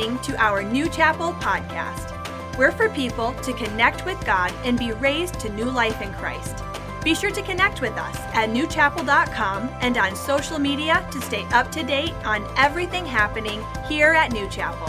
[0.00, 2.16] listening to our New Chapel podcast.
[2.56, 6.56] We're for people to connect with God and be raised to new life in Christ.
[7.04, 11.70] Be sure to connect with us at newchapel.com and on social media to stay up
[11.72, 14.88] to date on everything happening here at New Chapel.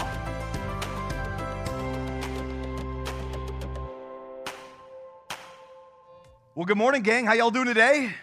[6.56, 7.26] Well, good morning, gang.
[7.26, 8.14] How y'all doing today?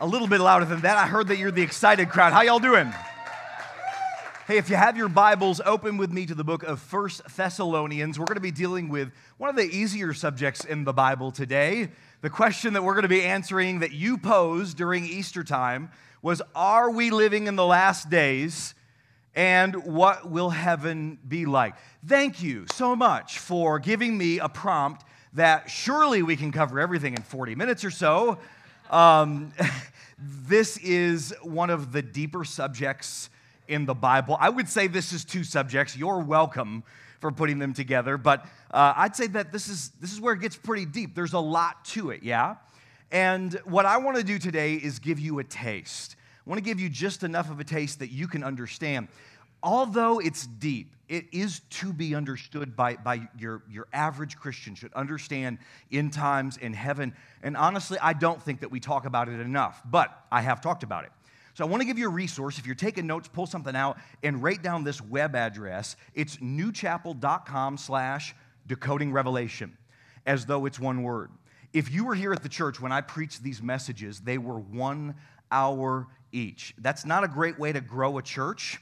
[0.00, 0.96] A little bit louder than that.
[0.96, 2.32] I heard that you're the excited crowd.
[2.32, 2.92] How y'all doing?
[4.46, 8.16] Hey, if you have your Bibles, open with me to the book of First Thessalonians.
[8.16, 11.88] We're going to be dealing with one of the easier subjects in the Bible today.
[12.20, 15.90] The question that we're going to be answering that you posed during Easter time
[16.22, 18.76] was Are we living in the last days?
[19.34, 21.74] And what will heaven be like?
[22.06, 27.14] Thank you so much for giving me a prompt that surely we can cover everything
[27.14, 28.38] in 40 minutes or so.
[28.90, 29.52] Um,
[30.20, 33.28] this is one of the deeper subjects
[33.68, 34.36] in the Bible.
[34.40, 35.96] I would say this is two subjects.
[35.96, 36.84] You're welcome
[37.20, 40.40] for putting them together, but uh, I'd say that this is this is where it
[40.40, 41.14] gets pretty deep.
[41.14, 42.56] There's a lot to it, yeah.
[43.10, 46.16] And what I want to do today is give you a taste.
[46.46, 49.08] I want to give you just enough of a taste that you can understand.
[49.62, 54.92] Although it's deep, it is to be understood by, by your, your average Christian, should
[54.92, 55.58] understand
[55.90, 57.14] in times in heaven.
[57.42, 60.82] And honestly, I don't think that we talk about it enough, but I have talked
[60.82, 61.12] about it.
[61.56, 62.58] So I want to give you a resource.
[62.58, 65.96] If you're taking notes, pull something out and write down this web address.
[66.14, 68.34] It's newchapel.com slash
[68.66, 69.78] decoding revelation,
[70.26, 71.30] as though it's one word.
[71.72, 75.14] If you were here at the church when I preached these messages, they were one
[75.50, 76.74] hour each.
[76.76, 78.78] That's not a great way to grow a church,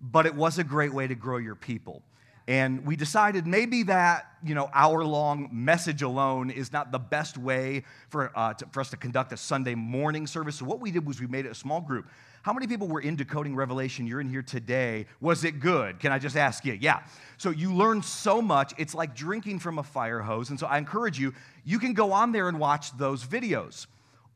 [0.00, 2.02] but it was a great way to grow your people.
[2.48, 7.36] And we decided maybe that, you know, hour long message alone is not the best
[7.36, 10.56] way for, uh, to, for us to conduct a Sunday morning service.
[10.56, 12.08] So what we did was we made it a small group.
[12.40, 14.06] How many people were in decoding Revelation?
[14.06, 15.04] You're in here today.
[15.20, 16.00] Was it good?
[16.00, 16.72] Can I just ask you?
[16.80, 17.00] Yeah.
[17.36, 18.72] So you learn so much.
[18.78, 20.48] It's like drinking from a fire hose.
[20.48, 21.34] And so I encourage you,
[21.66, 23.86] you can go on there and watch those videos.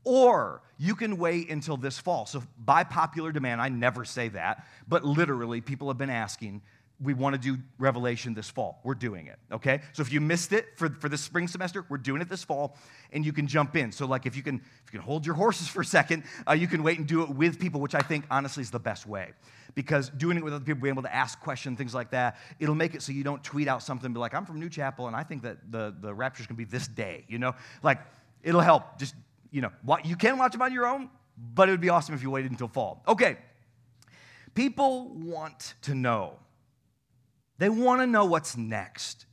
[0.04, 2.26] Or you can wait until this fall.
[2.26, 6.60] So, by popular demand, I never say that, but literally, people have been asking
[7.02, 8.80] we want to do Revelation this fall.
[8.84, 9.80] We're doing it, okay?
[9.92, 12.76] So if you missed it for, for the spring semester, we're doing it this fall,
[13.12, 13.92] and you can jump in.
[13.92, 16.52] So like if you can, if you can hold your horses for a second, uh,
[16.52, 19.06] you can wait and do it with people, which I think honestly is the best
[19.06, 19.32] way.
[19.74, 22.74] Because doing it with other people, being able to ask questions, things like that, it'll
[22.74, 25.16] make it so you don't tweet out something, be like, I'm from New Chapel, and
[25.16, 27.54] I think that the, the rapture's gonna be this day, you know?
[27.82, 27.98] Like,
[28.42, 28.98] it'll help.
[28.98, 29.14] Just,
[29.50, 29.70] you know,
[30.04, 31.08] you can watch them on your own,
[31.54, 33.02] but it would be awesome if you waited until fall.
[33.08, 33.38] Okay.
[34.54, 36.34] People want to know
[37.58, 39.26] they want to know what's next.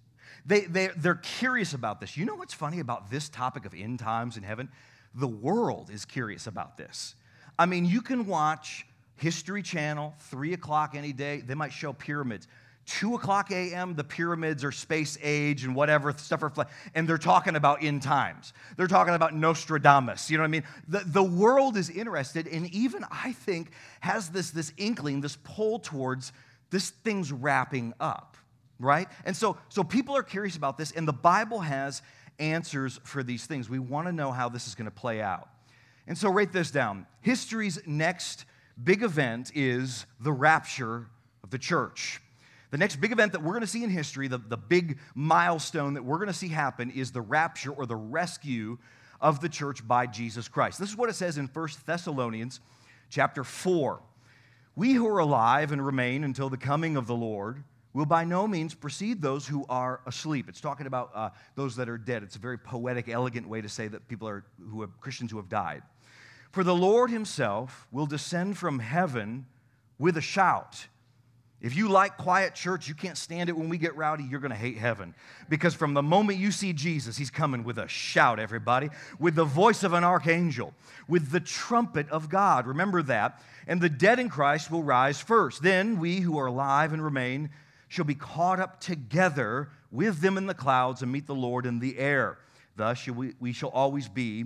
[0.46, 2.18] They, they, they're curious about this.
[2.18, 4.70] You know what's funny about this topic of end times in heaven?
[5.16, 7.16] The world is curious about this.
[7.58, 8.86] I mean, you can watch
[9.16, 12.48] History Channel, 3 o'clock any day, they might show pyramids.
[12.86, 16.52] 2 o'clock a.m., the pyramids are space age and whatever stuff are,
[16.96, 18.54] and they're talking about end times.
[18.78, 20.32] They're talking about Nostradamus.
[20.32, 20.64] You know what I mean?
[20.88, 25.80] The, the world is interested, and even I think has this, this inkling, this pull
[25.80, 26.32] towards
[26.70, 28.38] this thing's wrapping up,
[28.80, 29.08] right?
[29.26, 32.02] And so, so people are curious about this, and the Bible has
[32.40, 33.70] answers for these things.
[33.70, 35.50] We want to know how this is going to play out.
[36.08, 37.06] And so, write this down.
[37.22, 38.46] History's next
[38.84, 41.08] big event is the rapture
[41.44, 42.22] of the church.
[42.72, 45.96] The next big event that we're going to see in history, the, the big milestone
[45.96, 48.78] that we're going to see happen, is the rapture or the rescue
[49.20, 50.80] of the church by Jesus Christ.
[50.80, 52.60] This is what it says in 1 Thessalonians
[53.10, 54.02] chapter 4.
[54.80, 58.48] We who are alive and remain until the coming of the Lord will by no
[58.48, 60.48] means precede those who are asleep.
[60.48, 62.24] It's talking about uh, those that are dead.
[62.24, 65.38] It's a very poetic, elegant way to say that people are who have Christians who
[65.38, 65.84] have died.
[66.54, 69.48] For the Lord himself will descend from heaven
[69.98, 70.88] with a shout
[71.62, 74.52] if you like quiet church, you can't stand it when we get rowdy, you're going
[74.52, 75.14] to hate heaven.
[75.50, 78.90] Because from the moment you see Jesus, he's coming with a shout, everybody,
[79.20, 80.74] with the voice of an archangel,
[81.10, 82.66] with the trumpet of God.
[82.66, 83.42] Remember that.
[83.68, 85.62] And the dead in Christ will rise first.
[85.62, 87.50] Then we who are alive and remain
[87.90, 91.80] shall be caught up together with them in the clouds and meet the Lord in
[91.80, 92.38] the air.
[92.78, 94.46] Thus we shall always be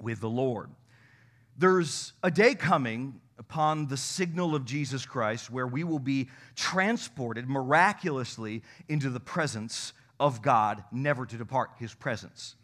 [0.00, 0.70] with the Lord.
[1.58, 7.48] There's a day coming upon the signal of Jesus Christ, where we will be transported
[7.48, 12.54] miraculously into the presence of God, never to depart his presence.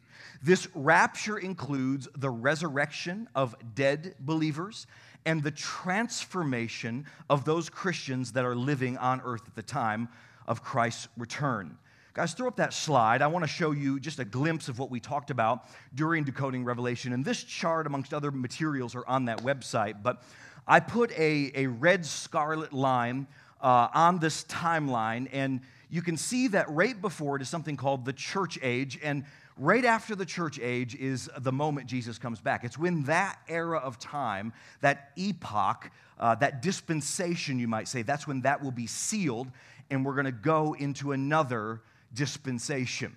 [0.42, 4.86] This rapture includes the resurrection of dead believers
[5.24, 10.08] and the transformation of those Christians that are living on earth at the time
[10.46, 11.78] of Christ's return.
[12.12, 13.20] Guys, throw up that slide.
[13.20, 16.64] I want to show you just a glimpse of what we talked about during Decoding
[16.64, 17.12] Revelation.
[17.12, 20.02] And this chart, amongst other materials, are on that website.
[20.02, 20.22] But
[20.66, 23.28] I put a, a red scarlet line
[23.60, 25.60] uh, on this timeline, and
[25.90, 28.98] you can see that right before it is something called the church age.
[29.02, 29.24] And
[29.56, 32.64] right after the church age is the moment Jesus comes back.
[32.64, 38.26] It's when that era of time, that epoch, uh, that dispensation, you might say, that's
[38.26, 39.50] when that will be sealed,
[39.90, 41.80] and we're going to go into another
[42.12, 43.14] dispensation.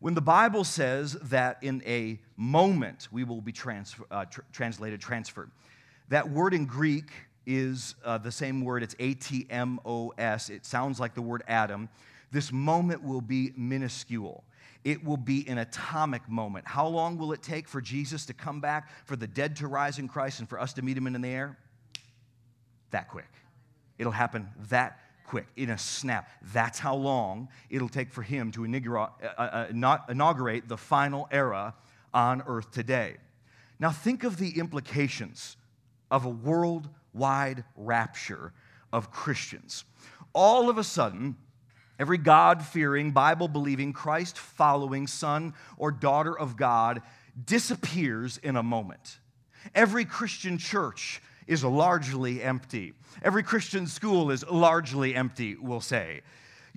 [0.00, 3.52] When the Bible says that in a moment we will be
[4.12, 5.50] uh, tr- translated, transferred,
[6.08, 7.10] that word in Greek
[7.46, 8.82] is uh, the same word.
[8.82, 10.50] It's A T M O S.
[10.50, 11.88] It sounds like the word atom.
[12.30, 14.44] This moment will be minuscule.
[14.84, 16.66] It will be an atomic moment.
[16.66, 19.98] How long will it take for Jesus to come back, for the dead to rise
[19.98, 21.58] in Christ, and for us to meet him in the air?
[22.90, 23.30] That quick.
[23.98, 26.30] It'll happen that quick, in a snap.
[26.54, 31.74] That's how long it'll take for him to inaugurate, uh, uh, inaugurate the final era
[32.14, 33.16] on earth today.
[33.78, 35.56] Now, think of the implications
[36.10, 38.52] of a worldwide rapture
[38.92, 39.84] of Christians.
[40.32, 41.36] All of a sudden,
[41.98, 47.02] every God fearing, Bible believing, Christ following son or daughter of God
[47.44, 49.18] disappears in a moment.
[49.74, 52.92] Every Christian church is largely empty.
[53.22, 56.20] Every Christian school is largely empty, we'll say.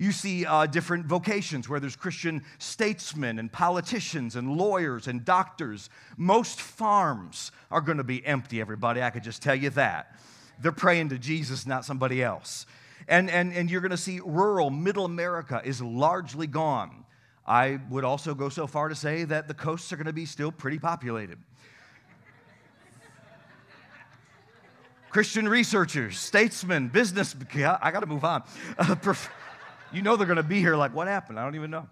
[0.01, 5.91] You see uh, different vocations where there's Christian statesmen and politicians and lawyers and doctors.
[6.17, 9.03] Most farms are going to be empty, everybody.
[9.03, 10.19] I could just tell you that.
[10.59, 12.65] They're praying to Jesus, not somebody else.
[13.07, 17.05] And, and, and you're going to see rural, middle America is largely gone.
[17.45, 20.25] I would also go so far to say that the coasts are going to be
[20.25, 21.37] still pretty populated.
[25.11, 27.35] Christian researchers, statesmen, business.
[27.53, 28.41] I got to move on.
[28.79, 29.29] Uh, prof-
[29.93, 31.39] you know they're going to be here like, what happened?
[31.39, 31.87] I don't even know.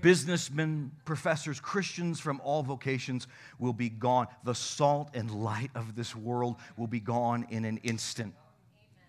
[0.00, 3.26] Businessmen, professors, Christians from all vocations
[3.58, 4.26] will be gone.
[4.44, 8.34] The salt and light of this world will be gone in an instant.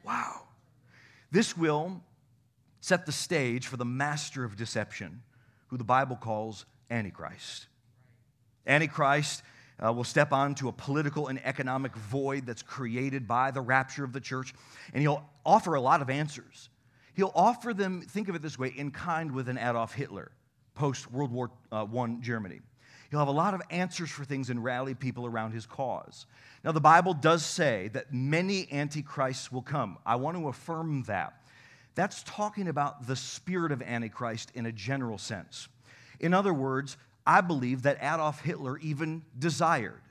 [0.05, 0.41] Wow.
[1.31, 2.01] This will
[2.81, 5.21] set the stage for the master of deception,
[5.67, 7.67] who the Bible calls Antichrist.
[8.67, 9.41] Antichrist
[9.83, 14.13] uh, will step onto a political and economic void that's created by the rapture of
[14.13, 14.53] the church,
[14.93, 16.69] and he'll offer a lot of answers.
[17.13, 20.31] He'll offer them, think of it this way, in kind with an Adolf Hitler
[20.75, 22.61] post World War uh, I Germany.
[23.09, 26.25] He'll have a lot of answers for things and rally people around his cause.
[26.63, 29.99] Now, the Bible does say that many antichrists will come.
[30.05, 31.33] I want to affirm that.
[31.93, 35.67] That's talking about the spirit of Antichrist in a general sense.
[36.19, 40.01] In other words, I believe that Adolf Hitler even desired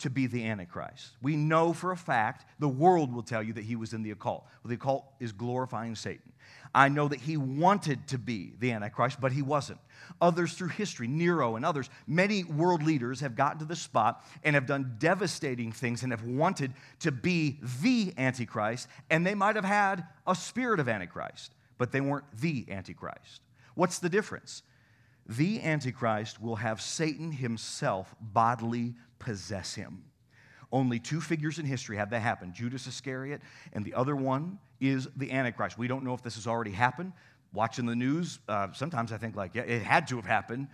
[0.00, 1.10] to be the Antichrist.
[1.22, 4.10] We know for a fact, the world will tell you that he was in the
[4.10, 4.44] occult.
[4.62, 6.32] Well, the occult is glorifying Satan.
[6.74, 9.78] I know that he wanted to be the Antichrist, but he wasn't.
[10.20, 14.54] Others through history, Nero and others, many world leaders have gotten to the spot and
[14.54, 19.64] have done devastating things and have wanted to be the Antichrist, and they might have
[19.64, 23.42] had a spirit of Antichrist, but they weren't the Antichrist.
[23.74, 24.62] What's the difference?
[25.30, 30.02] The Antichrist will have Satan himself bodily possess him.
[30.72, 33.40] Only two figures in history have that happen Judas Iscariot,
[33.72, 35.78] and the other one is the Antichrist.
[35.78, 37.12] We don't know if this has already happened.
[37.52, 40.66] Watching the news, uh, sometimes I think, like, yeah, it had to have happened.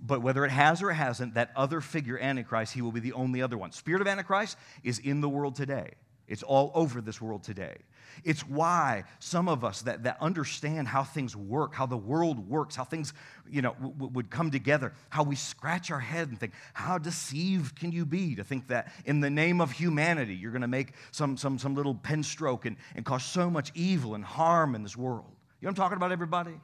[0.00, 3.12] But whether it has or it hasn't, that other figure, Antichrist, he will be the
[3.12, 3.72] only other one.
[3.72, 5.94] Spirit of Antichrist is in the world today.
[6.30, 7.74] It's all over this world today.
[8.22, 12.76] It's why some of us that, that understand how things work, how the world works,
[12.76, 13.12] how things
[13.50, 17.78] you know, w- would come together, how we scratch our head and think, how deceived
[17.78, 20.92] can you be to think that in the name of humanity, you're going to make
[21.10, 24.84] some, some, some little pen stroke and, and cause so much evil and harm in
[24.84, 25.26] this world?
[25.60, 26.54] You know what I'm talking about, everybody?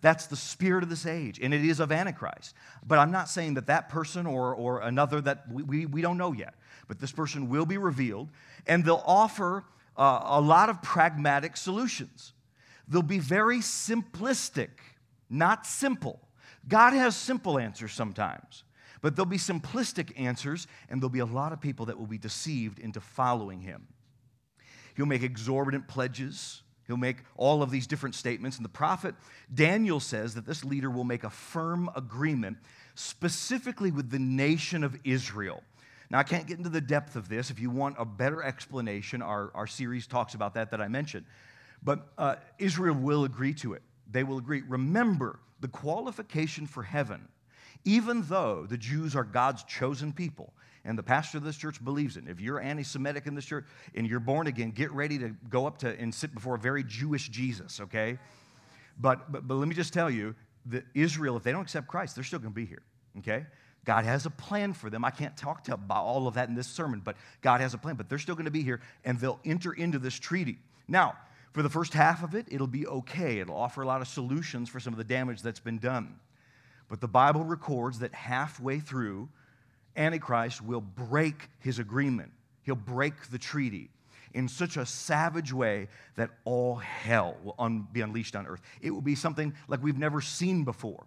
[0.00, 2.54] That's the spirit of this age, and it is of Antichrist.
[2.86, 6.18] But I'm not saying that that person or, or another that we, we, we don't
[6.18, 6.54] know yet,
[6.88, 8.30] but this person will be revealed,
[8.66, 9.64] and they'll offer
[9.96, 12.32] uh, a lot of pragmatic solutions.
[12.88, 14.70] They'll be very simplistic,
[15.30, 16.20] not simple.
[16.68, 18.64] God has simple answers sometimes,
[19.00, 22.18] but there'll be simplistic answers, and there'll be a lot of people that will be
[22.18, 23.86] deceived into following him.
[24.96, 26.62] He'll make exorbitant pledges.
[26.86, 28.58] He'll make all of these different statements.
[28.58, 29.14] And the prophet
[29.52, 32.58] Daniel says that this leader will make a firm agreement
[32.94, 35.62] specifically with the nation of Israel.
[36.14, 37.50] Now, I can't get into the depth of this.
[37.50, 41.26] If you want a better explanation, our, our series talks about that that I mentioned.
[41.82, 43.82] But uh, Israel will agree to it.
[44.08, 44.62] They will agree.
[44.68, 47.26] Remember, the qualification for heaven,
[47.84, 50.52] even though the Jews are God's chosen people,
[50.84, 52.28] and the pastor of this church believes it.
[52.28, 53.64] If you're anti Semitic in this church
[53.96, 56.84] and you're born again, get ready to go up to and sit before a very
[56.84, 58.18] Jewish Jesus, okay?
[59.00, 62.14] But, but, but let me just tell you that Israel, if they don't accept Christ,
[62.14, 62.82] they're still going to be here,
[63.18, 63.46] okay?
[63.84, 65.04] God has a plan for them.
[65.04, 67.78] I can't talk to about all of that in this sermon, but God has a
[67.78, 67.96] plan.
[67.96, 70.58] But they're still going to be here, and they'll enter into this treaty.
[70.88, 71.16] Now,
[71.52, 73.38] for the first half of it, it'll be okay.
[73.38, 76.16] It'll offer a lot of solutions for some of the damage that's been done.
[76.88, 79.28] But the Bible records that halfway through,
[79.96, 82.32] Antichrist will break his agreement.
[82.62, 83.90] He'll break the treaty
[84.32, 88.60] in such a savage way that all hell will un- be unleashed on earth.
[88.80, 91.06] It will be something like we've never seen before.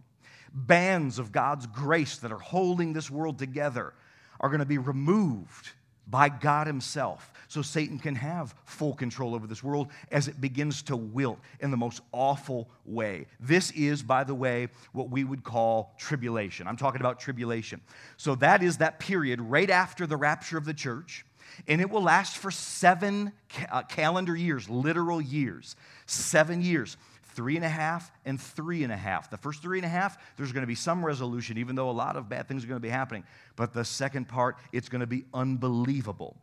[0.54, 3.94] Bands of God's grace that are holding this world together
[4.40, 5.72] are going to be removed
[6.10, 10.82] by God Himself so Satan can have full control over this world as it begins
[10.84, 13.26] to wilt in the most awful way.
[13.40, 16.68] This is, by the way, what we would call tribulation.
[16.68, 17.82] I'm talking about tribulation.
[18.16, 21.26] So that is that period right after the rapture of the church
[21.68, 23.32] and it will last for seven
[23.72, 25.76] uh, calendar years, literal years,
[26.06, 26.98] seven years.
[27.38, 29.30] Three and a half and three and a half.
[29.30, 31.92] The first three and a half, there's going to be some resolution, even though a
[31.92, 33.24] lot of bad things are going to be happening.
[33.56, 36.36] But the second part, it's going to be unbelievable.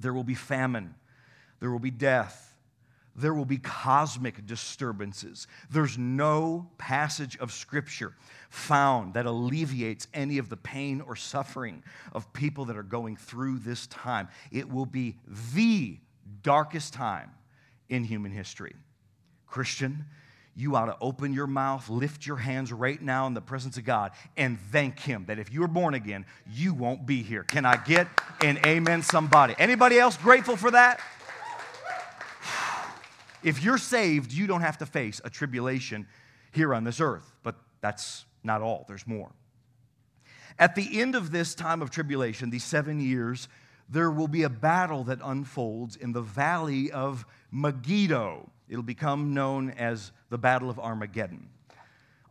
[0.00, 0.96] There will be famine,
[1.60, 2.56] there will be death,
[3.14, 5.46] there will be cosmic disturbances.
[5.70, 8.12] There's no passage of Scripture
[8.50, 13.60] found that alleviates any of the pain or suffering of people that are going through
[13.60, 14.26] this time.
[14.50, 15.18] It will be
[15.54, 16.00] the
[16.42, 17.30] darkest time
[17.88, 18.74] in human history.
[19.46, 20.04] Christian,
[20.54, 23.84] you ought to open your mouth, lift your hands right now in the presence of
[23.84, 27.42] God, and thank Him that if you're born again, you won't be here.
[27.42, 28.08] Can I get
[28.42, 29.54] an amen, somebody?
[29.58, 31.00] Anybody else grateful for that?
[33.42, 36.08] If you're saved, you don't have to face a tribulation
[36.50, 37.32] here on this earth.
[37.44, 39.30] But that's not all, there's more.
[40.58, 43.48] At the end of this time of tribulation, these seven years,
[43.88, 48.50] there will be a battle that unfolds in the valley of Megiddo.
[48.68, 51.48] It'll become known as the Battle of Armageddon.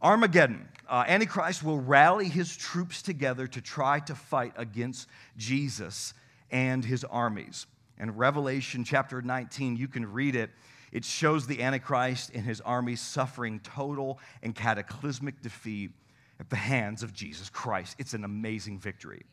[0.02, 6.14] Armageddon, uh, Antichrist will rally his troops together to try to fight against Jesus
[6.52, 7.66] and his armies.
[8.00, 10.52] In Revelation chapter 19, you can read it
[10.96, 15.92] it shows the Antichrist and his army suffering total and cataclysmic defeat
[16.40, 17.98] at the hands of Jesus Christ.
[18.00, 19.24] It's an amazing victory.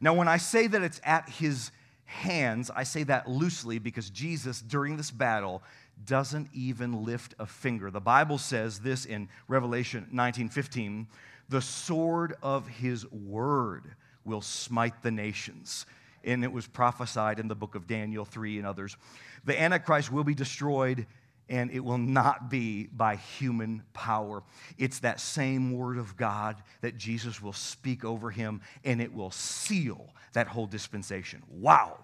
[0.00, 1.70] Now, when I say that it's at his
[2.06, 5.62] hands, I say that loosely because Jesus, during this battle,
[6.04, 7.90] doesn't even lift a finger.
[7.90, 11.06] The Bible says this in Revelation 19:15,
[11.48, 13.94] the sword of his word
[14.24, 15.86] will smite the nations.
[16.24, 18.96] And it was prophesied in the book of Daniel 3 and others.
[19.44, 21.06] The Antichrist will be destroyed,
[21.48, 24.44] and it will not be by human power.
[24.78, 29.32] It's that same word of God that Jesus will speak over him, and it will
[29.32, 31.42] seal that whole dispensation.
[31.48, 31.98] Wow.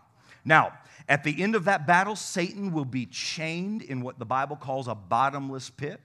[0.48, 0.72] Now,
[1.10, 4.88] at the end of that battle, Satan will be chained in what the Bible calls
[4.88, 6.00] a bottomless pit.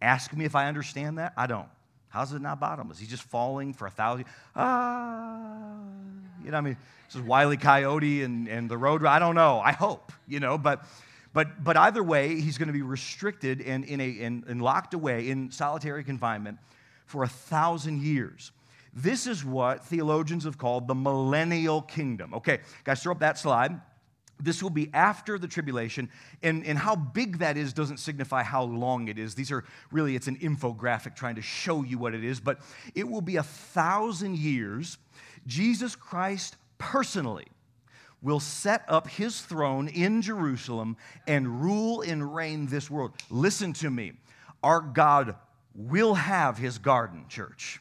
[0.00, 1.32] Ask me if I understand that.
[1.36, 1.68] I don't.
[2.08, 3.00] How's it not bottomless?
[3.00, 4.26] He's just falling for a thousand.
[4.54, 5.80] Ah,
[6.44, 6.76] you know, what I mean,
[7.06, 9.04] this is Wiley Coyote and, and the road.
[9.04, 9.58] I don't know.
[9.58, 10.86] I hope, you know, but
[11.34, 14.94] but but either way, he's going to be restricted and in a and, and locked
[14.94, 16.58] away in solitary confinement
[17.04, 18.52] for a thousand years.
[18.94, 22.32] This is what theologians have called the millennial kingdom.
[22.34, 23.80] Okay, guys, throw up that slide.
[24.40, 26.10] This will be after the tribulation,
[26.42, 29.34] and, and how big that is doesn't signify how long it is.
[29.34, 32.60] These are really, it's an infographic trying to show you what it is, but
[32.94, 34.98] it will be a thousand years.
[35.46, 37.46] Jesus Christ personally
[38.22, 43.12] will set up his throne in Jerusalem and rule and reign this world.
[43.30, 44.12] Listen to me.
[44.62, 45.36] Our God
[45.74, 47.80] will have his garden, church.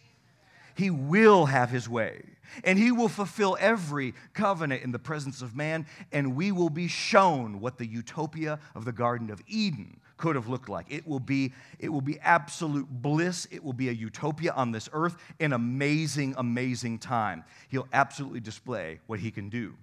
[0.75, 2.21] He will have his way.
[2.63, 6.87] And he will fulfill every covenant in the presence of man, and we will be
[6.87, 10.87] shown what the utopia of the Garden of Eden could have looked like.
[10.89, 13.47] It will be, it will be absolute bliss.
[13.51, 17.43] It will be a utopia on this earth, an amazing, amazing time.
[17.69, 19.75] He'll absolutely display what he can do.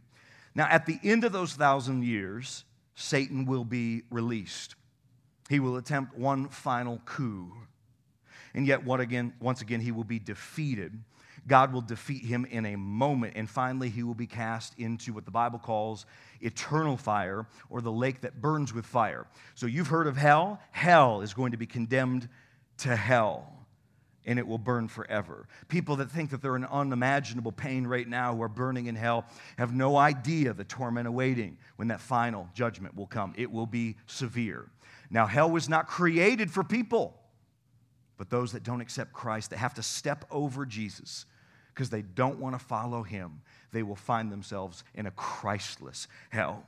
[0.54, 4.76] Now, at the end of those thousand years, Satan will be released.
[5.48, 7.52] He will attempt one final coup.
[8.54, 10.96] And yet, what again, once again, he will be defeated.
[11.46, 13.34] God will defeat him in a moment.
[13.36, 16.06] And finally, he will be cast into what the Bible calls
[16.40, 19.26] eternal fire or the lake that burns with fire.
[19.54, 20.60] So, you've heard of hell.
[20.70, 22.28] Hell is going to be condemned
[22.78, 23.54] to hell
[24.26, 25.46] and it will burn forever.
[25.68, 29.26] People that think that they're in unimaginable pain right now who are burning in hell
[29.58, 33.34] have no idea the torment awaiting when that final judgment will come.
[33.36, 34.70] It will be severe.
[35.10, 37.14] Now, hell was not created for people,
[38.16, 41.26] but those that don't accept Christ, that have to step over Jesus
[41.74, 46.64] because they don't want to follow him, they will find themselves in a Christless hell.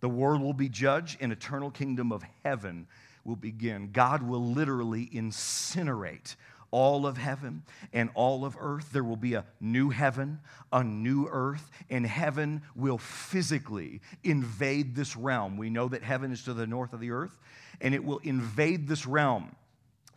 [0.00, 2.86] The world will be judged, an eternal kingdom of heaven
[3.24, 3.90] will begin.
[3.92, 6.36] God will literally incinerate
[6.70, 8.90] all of heaven and all of earth.
[8.92, 10.40] There will be a new heaven,
[10.72, 15.56] a new earth, and heaven will physically invade this realm.
[15.56, 17.38] We know that heaven is to the north of the earth,
[17.80, 19.56] and it will invade this realm.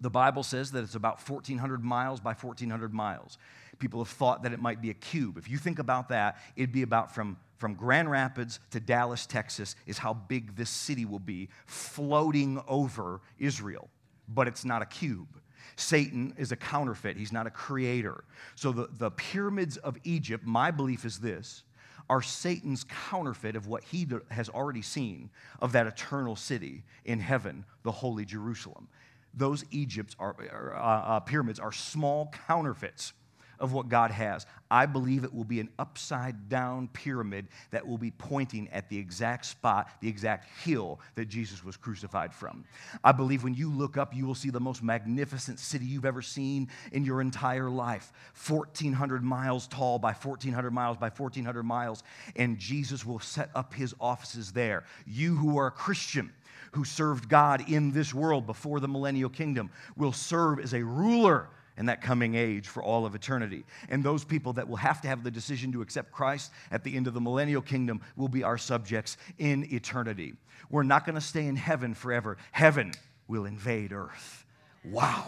[0.02, 3.38] The Bible says that it's about 1,400 miles by 1,400 miles.
[3.80, 5.38] People have thought that it might be a cube.
[5.38, 9.76] If you think about that, it'd be about from, from Grand Rapids to Dallas, Texas,
[9.86, 13.90] is how big this city will be, floating over Israel.
[14.28, 15.40] But it's not a cube.
[15.76, 18.24] Satan is a counterfeit, he's not a creator.
[18.56, 21.64] So the, the pyramids of Egypt, my belief is this
[22.10, 25.30] are Satan's counterfeit of what he has already seen
[25.62, 28.88] of that eternal city in heaven, the holy Jerusalem.
[29.34, 33.14] Those Egypts are, uh, uh, pyramids are small counterfeits
[33.60, 34.46] of what God has.
[34.70, 38.98] I believe it will be an upside down pyramid that will be pointing at the
[38.98, 42.66] exact spot, the exact hill that Jesus was crucified from.
[43.04, 46.22] I believe when you look up, you will see the most magnificent city you've ever
[46.22, 48.12] seen in your entire life
[48.48, 52.04] 1,400 miles tall by 1,400 miles by 1,400 miles,
[52.36, 54.84] and Jesus will set up his offices there.
[55.06, 56.34] You who are a Christian,
[56.72, 61.50] who served God in this world before the millennial kingdom will serve as a ruler
[61.78, 63.64] in that coming age for all of eternity.
[63.90, 66.96] And those people that will have to have the decision to accept Christ at the
[66.96, 70.34] end of the millennial kingdom will be our subjects in eternity.
[70.70, 72.38] We're not going to stay in heaven forever.
[72.52, 72.92] Heaven
[73.28, 74.46] will invade earth.
[74.84, 75.26] Wow.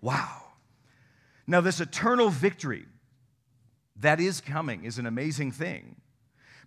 [0.00, 0.42] Wow.
[1.46, 2.86] Now, this eternal victory
[3.96, 5.96] that is coming is an amazing thing.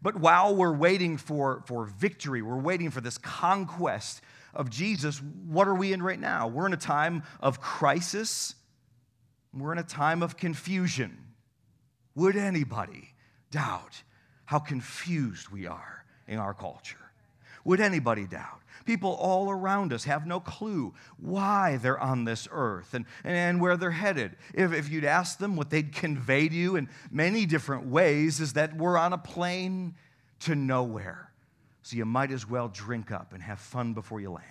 [0.01, 4.21] But while we're waiting for, for victory, we're waiting for this conquest
[4.53, 6.47] of Jesus, what are we in right now?
[6.47, 8.55] We're in a time of crisis
[9.61, 11.17] we're in a time of confusion.
[12.15, 13.13] Would anybody
[13.51, 14.03] doubt
[14.45, 16.97] how confused we are in our culture?
[17.63, 18.61] Would anybody doubt?
[18.85, 23.75] People all around us have no clue why they're on this earth and, and where
[23.75, 24.35] they're headed.
[24.53, 28.53] If, if you'd ask them, what they'd convey to you in many different ways is
[28.53, 29.95] that we're on a plane
[30.41, 31.31] to nowhere.
[31.81, 34.45] So you might as well drink up and have fun before you land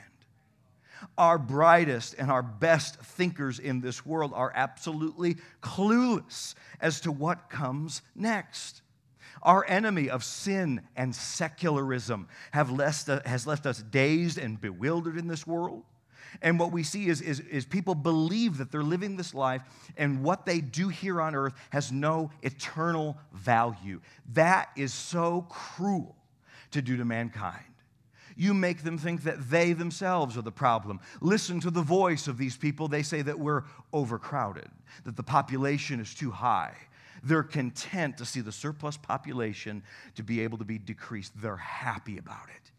[1.16, 7.50] our brightest and our best thinkers in this world are absolutely clueless as to what
[7.50, 8.82] comes next.
[9.42, 15.28] Our enemy of sin and secularism have left, has left us dazed and bewildered in
[15.28, 15.84] this world.
[16.42, 19.62] And what we see is, is, is, people believe that they're living this life
[19.96, 24.00] and what they do here on earth has no eternal value.
[24.32, 26.16] That is so cruel
[26.72, 27.64] to do to mankind.
[28.36, 31.00] You make them think that they themselves are the problem.
[31.20, 32.88] Listen to the voice of these people.
[32.88, 34.68] They say that we're overcrowded,
[35.04, 36.74] that the population is too high.
[37.22, 39.82] They're content to see the surplus population
[40.16, 41.32] to be able to be decreased.
[41.40, 42.70] They're happy about it.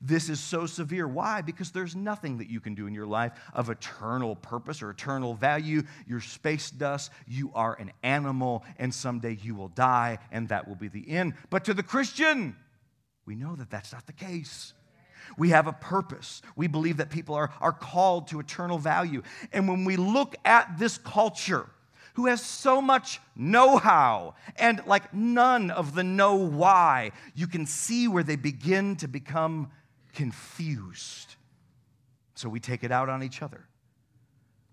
[0.00, 1.08] This is so severe.
[1.08, 1.42] Why?
[1.42, 5.34] Because there's nothing that you can do in your life of eternal purpose or eternal
[5.34, 5.82] value.
[6.06, 7.10] You're space dust.
[7.26, 11.34] You are an animal, and someday you will die, and that will be the end.
[11.50, 12.54] But to the Christian,
[13.28, 14.72] we know that that's not the case.
[15.36, 16.40] We have a purpose.
[16.56, 19.22] We believe that people are, are called to eternal value.
[19.52, 21.66] And when we look at this culture,
[22.14, 27.66] who has so much know how and like none of the know why, you can
[27.66, 29.70] see where they begin to become
[30.14, 31.36] confused.
[32.34, 33.68] So we take it out on each other.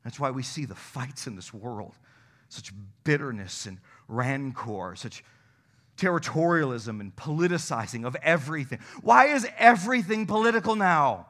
[0.05, 1.93] That's why we see the fights in this world
[2.47, 2.71] such
[3.03, 5.23] bitterness and rancor, such
[5.97, 8.79] territorialism and politicizing of everything.
[9.01, 11.27] Why is everything political now?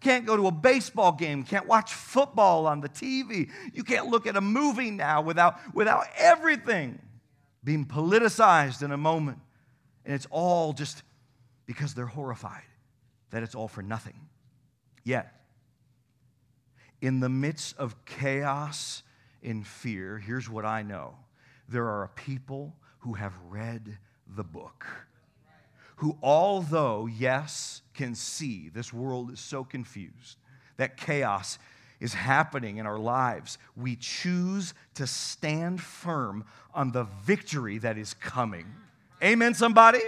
[0.00, 3.50] Can't go to a baseball game, can't watch football on the TV.
[3.72, 6.98] You can't look at a movie now without, without everything
[7.62, 9.38] being politicized in a moment.
[10.04, 11.02] And it's all just
[11.66, 12.62] because they're horrified
[13.30, 14.28] that it's all for nothing.
[15.02, 15.32] Yet,
[17.00, 19.02] in the midst of chaos
[19.42, 21.16] and fear, here's what I know
[21.68, 23.98] there are a people who have read
[24.34, 24.86] the book,
[25.96, 30.38] who, although, yes, can see this world is so confused,
[30.78, 31.58] that chaos
[32.00, 38.14] is happening in our lives, we choose to stand firm on the victory that is
[38.14, 38.66] coming.
[39.22, 40.00] Amen, somebody?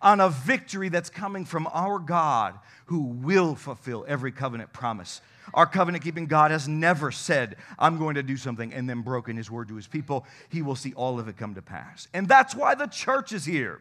[0.00, 5.20] On a victory that's coming from our God who will fulfill every covenant promise
[5.54, 9.36] our covenant keeping God has never said, I'm going to do something and then broken
[9.36, 10.26] his word to his people.
[10.48, 12.08] He will see all of it come to pass.
[12.12, 13.80] And that's why the church is here.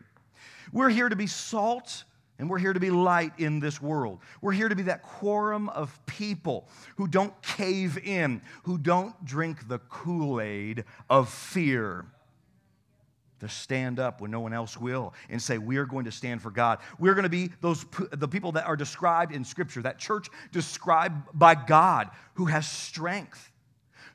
[0.71, 2.03] We're here to be salt
[2.39, 4.19] and we're here to be light in this world.
[4.41, 9.67] We're here to be that quorum of people who don't cave in, who don't drink
[9.67, 12.06] the Kool Aid of fear
[13.39, 16.41] to stand up when no one else will and say we are going to stand
[16.41, 19.97] for god we're going to be those the people that are described in scripture that
[19.97, 23.52] church described by god who has strength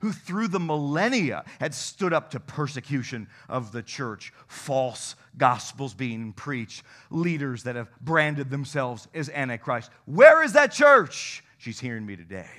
[0.02, 6.32] who through the millennia had stood up to persecution of the church, false gospels being
[6.32, 9.92] preached, leaders that have branded themselves as Antichrist.
[10.04, 11.44] Where is that church?
[11.56, 12.50] She's hearing me today.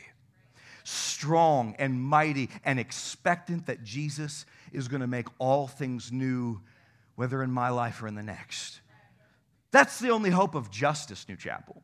[0.86, 6.62] Strong and mighty and expectant that Jesus is going to make all things new,
[7.16, 8.82] whether in my life or in the next.
[9.72, 11.82] That's the only hope of justice, New Chapel.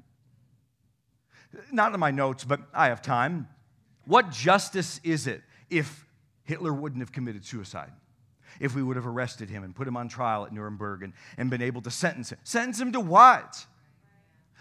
[1.71, 3.47] Not in my notes, but I have time.
[4.05, 6.05] What justice is it if
[6.43, 7.91] Hitler wouldn't have committed suicide?
[8.59, 11.49] If we would have arrested him and put him on trial at Nuremberg and, and
[11.49, 12.39] been able to sentence him?
[12.43, 13.65] Sentence him to what?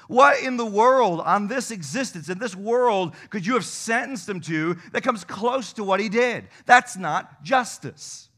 [0.09, 4.40] What in the world, on this existence, in this world, could you have sentenced him
[4.40, 6.49] to that comes close to what he did?
[6.66, 8.29] That's not justice.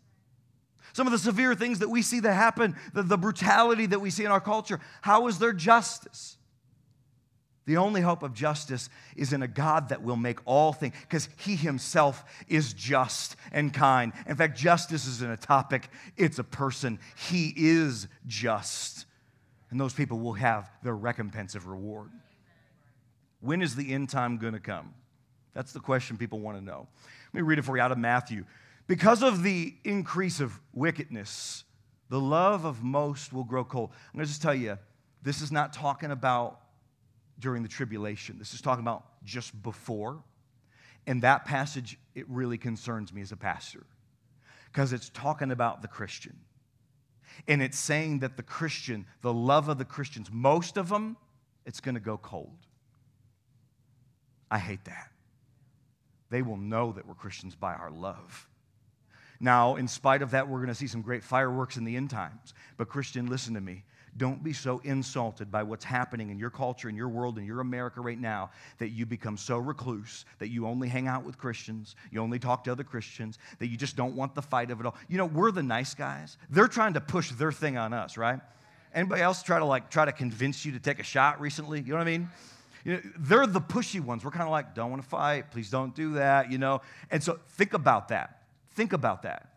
[0.92, 4.10] Some of the severe things that we see that happen, the, the brutality that we
[4.10, 6.36] see in our culture, how is there justice?
[7.66, 11.28] The only hope of justice is in a God that will make all things, because
[11.36, 14.12] He Himself is just and kind.
[14.26, 16.98] In fact, justice isn't a topic, it's a person.
[17.28, 19.06] He is just.
[19.70, 22.10] And those people will have their recompense of reward.
[23.40, 24.94] When is the end time going to come?
[25.54, 26.88] That's the question people want to know.
[27.32, 28.44] Let me read it for you out of Matthew
[28.86, 31.64] because of the increase of wickedness,
[32.08, 33.90] the love of most will grow cold.
[33.92, 34.78] I'm going to just tell you,
[35.22, 36.60] this is not talking about
[37.38, 38.38] during the tribulation.
[38.38, 40.22] This is talking about just before.
[41.06, 43.86] And that passage, it really concerns me as a pastor
[44.66, 46.36] because it's talking about the Christian.
[47.48, 51.16] And it's saying that the Christian, the love of the Christians, most of them,
[51.66, 52.56] it's going to go cold.
[54.50, 55.10] I hate that.
[56.30, 58.48] They will know that we're Christians by our love.
[59.40, 62.10] Now, in spite of that, we're going to see some great fireworks in the end
[62.10, 62.52] times.
[62.76, 63.84] But, Christian, listen to me.
[64.16, 67.60] Don't be so insulted by what's happening in your culture, in your world, in your
[67.60, 71.94] America right now that you become so recluse that you only hang out with Christians,
[72.10, 74.86] you only talk to other Christians, that you just don't want the fight of it
[74.86, 74.96] all.
[75.08, 76.36] You know, we're the nice guys.
[76.50, 78.40] They're trying to push their thing on us, right?
[78.92, 81.80] Anybody else try to like try to convince you to take a shot recently?
[81.80, 82.28] You know what I mean?
[82.84, 84.24] You know, they're the pushy ones.
[84.24, 85.50] We're kind of like, don't want to fight.
[85.50, 86.80] Please don't do that, you know?
[87.10, 88.42] And so think about that.
[88.72, 89.49] Think about that.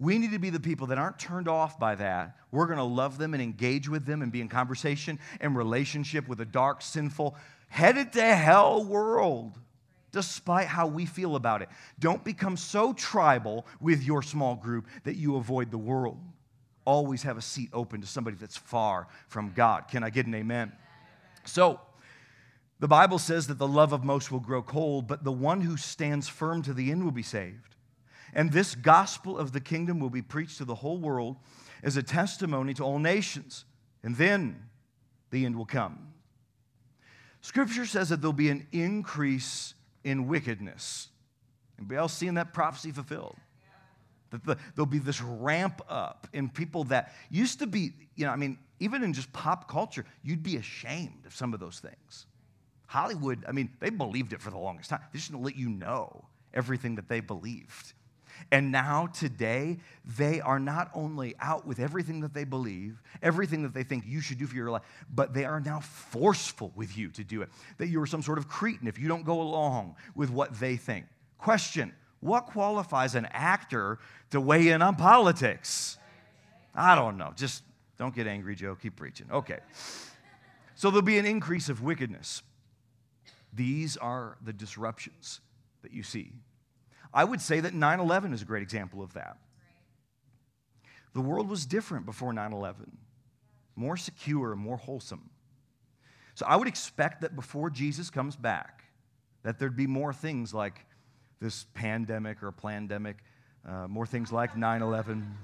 [0.00, 2.34] We need to be the people that aren't turned off by that.
[2.50, 6.26] We're going to love them and engage with them and be in conversation and relationship
[6.26, 7.36] with a dark, sinful,
[7.68, 9.58] headed to hell world,
[10.10, 11.68] despite how we feel about it.
[11.98, 16.18] Don't become so tribal with your small group that you avoid the world.
[16.86, 19.88] Always have a seat open to somebody that's far from God.
[19.88, 20.72] Can I get an amen?
[21.44, 21.78] So,
[22.78, 25.76] the Bible says that the love of most will grow cold, but the one who
[25.76, 27.76] stands firm to the end will be saved.
[28.34, 31.36] And this gospel of the kingdom will be preached to the whole world
[31.82, 33.64] as a testimony to all nations.
[34.02, 34.68] And then
[35.30, 36.12] the end will come.
[37.40, 41.08] Scripture says that there'll be an increase in wickedness.
[41.78, 43.36] Anybody else seeing that prophecy fulfilled?
[44.30, 48.32] That the, there'll be this ramp up in people that used to be, you know,
[48.32, 52.26] I mean, even in just pop culture, you'd be ashamed of some of those things.
[52.86, 55.00] Hollywood, I mean, they believed it for the longest time.
[55.12, 57.92] They just didn't let you know everything that they believed.
[58.50, 63.74] And now, today, they are not only out with everything that they believe, everything that
[63.74, 67.08] they think you should do for your life, but they are now forceful with you
[67.10, 67.48] to do it.
[67.78, 70.76] That you are some sort of cretin if you don't go along with what they
[70.76, 71.06] think.
[71.38, 73.98] Question What qualifies an actor
[74.30, 75.96] to weigh in on politics?
[76.74, 77.32] I don't know.
[77.36, 77.62] Just
[77.98, 78.74] don't get angry, Joe.
[78.74, 79.26] Keep preaching.
[79.30, 79.58] Okay.
[80.74, 82.42] So there'll be an increase of wickedness.
[83.52, 85.40] These are the disruptions
[85.82, 86.32] that you see
[87.12, 89.36] I would say that 9 11 is a great example of that.
[91.12, 92.96] The world was different before 9 11,
[93.74, 95.30] more secure, more wholesome.
[96.34, 98.84] So I would expect that before Jesus comes back,
[99.42, 100.86] that there'd be more things like
[101.40, 103.16] this pandemic or pandemic,
[103.66, 105.36] uh, more things like 9 11.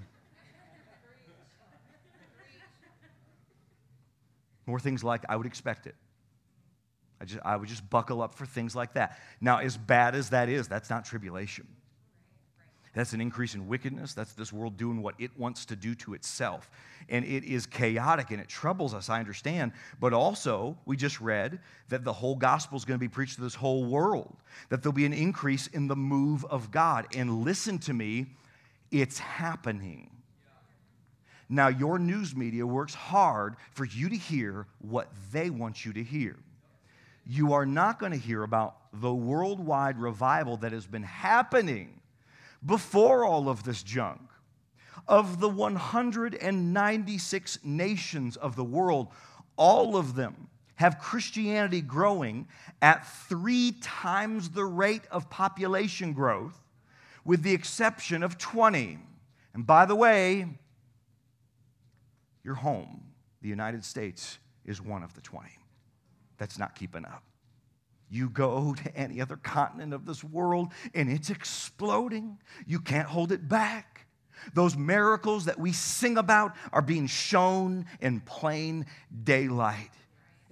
[4.67, 5.95] More things like I would expect it.
[7.21, 9.19] I, just, I would just buckle up for things like that.
[9.41, 11.67] Now, as bad as that is, that's not tribulation.
[12.97, 14.15] That's an increase in wickedness.
[14.15, 16.71] That's this world doing what it wants to do to itself.
[17.11, 19.73] And it is chaotic and it troubles us, I understand.
[20.01, 23.43] But also, we just read that the whole gospel is going to be preached to
[23.43, 24.35] this whole world,
[24.71, 27.07] that there'll be an increase in the move of God.
[27.15, 28.27] And listen to me,
[28.91, 30.09] it's happening.
[31.51, 36.03] Now, your news media works hard for you to hear what they want you to
[36.03, 36.37] hear
[37.27, 42.01] you are not going to hear about the worldwide revival that has been happening
[42.65, 44.21] before all of this junk.
[45.09, 49.09] Of the 196 nations of the world,
[49.57, 52.47] all of them have Christianity growing
[52.81, 56.63] at three times the rate of population growth
[57.25, 58.99] with the exception of 20.
[59.55, 60.47] And by the way,
[62.45, 63.03] your home,
[63.43, 65.49] the United States, is one of the 20
[66.39, 67.23] that's not keeping up.
[68.09, 72.39] You go to any other continent of this world and it's exploding.
[72.67, 74.07] You can't hold it back.
[74.55, 78.87] Those miracles that we sing about are being shown in plain
[79.25, 79.91] daylight.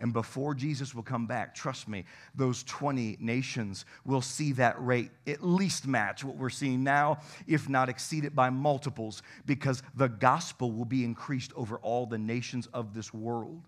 [0.01, 5.11] And before Jesus will come back, trust me, those 20 nations will see that rate
[5.27, 10.09] at least match what we're seeing now, if not exceed it by multiples, because the
[10.09, 13.62] gospel will be increased over all the nations of this world.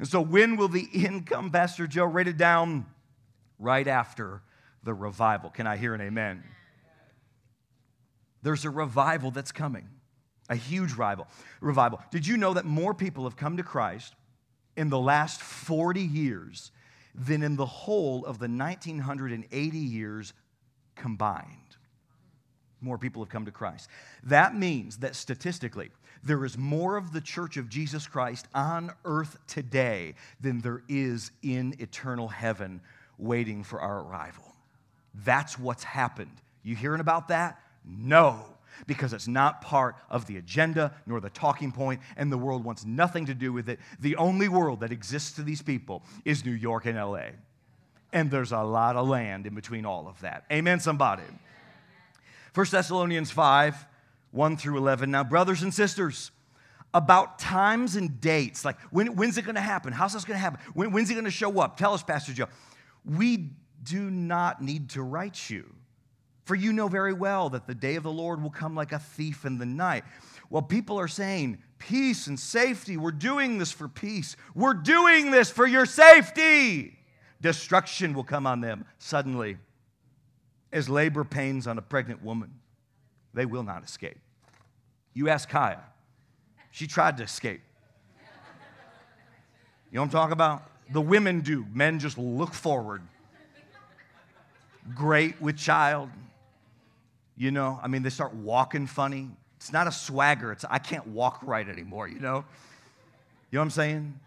[0.00, 2.06] And so, when will the end come, Pastor Joe?
[2.06, 2.86] Write it down
[3.58, 4.40] right after
[4.82, 5.50] the revival.
[5.50, 6.42] Can I hear an amen?
[8.42, 9.90] There's a revival that's coming,
[10.48, 11.26] a huge revival.
[11.60, 12.00] Revival.
[12.10, 14.14] Did you know that more people have come to Christ
[14.74, 16.72] in the last 40 years
[17.14, 20.32] than in the whole of the 1980 years
[20.96, 21.76] combined?
[22.80, 23.90] More people have come to Christ.
[24.22, 25.90] That means that statistically,
[26.22, 31.30] there is more of the church of Jesus Christ on earth today than there is
[31.42, 32.80] in eternal heaven
[33.18, 34.54] waiting for our arrival.
[35.24, 36.36] That's what's happened.
[36.62, 37.60] You hearing about that?
[37.84, 38.44] No,
[38.86, 42.84] because it's not part of the agenda nor the talking point, and the world wants
[42.84, 43.78] nothing to do with it.
[43.98, 47.30] The only world that exists to these people is New York and LA.
[48.12, 50.44] And there's a lot of land in between all of that.
[50.52, 51.22] Amen, somebody.
[52.54, 53.86] 1 Thessalonians 5
[54.32, 55.10] 1 through 11.
[55.10, 56.30] Now, brothers and sisters,
[56.92, 59.92] about times and dates, like when, when's it gonna happen?
[59.92, 60.60] How's this gonna happen?
[60.74, 61.76] When, when's he gonna show up?
[61.76, 62.46] Tell us, Pastor Joe.
[63.04, 63.50] We
[63.82, 65.72] do not need to write you,
[66.44, 68.98] for you know very well that the day of the Lord will come like a
[68.98, 70.04] thief in the night.
[70.50, 72.96] Well, people are saying, peace and safety.
[72.96, 74.36] We're doing this for peace.
[74.54, 76.98] We're doing this for your safety.
[77.40, 79.56] Destruction will come on them suddenly
[80.72, 82.52] as labor pains on a pregnant woman.
[83.34, 84.18] They will not escape.
[85.14, 85.80] You ask Kaya.
[86.70, 87.62] She tried to escape.
[89.90, 90.62] You know what I'm talking about?
[90.92, 91.66] The women do.
[91.72, 93.02] Men just look forward.
[94.94, 96.10] Great with child.
[97.36, 99.30] You know, I mean, they start walking funny.
[99.56, 100.52] It's not a swagger.
[100.52, 102.44] It's I can't walk right anymore, you know?
[103.50, 104.20] You know what I'm saying?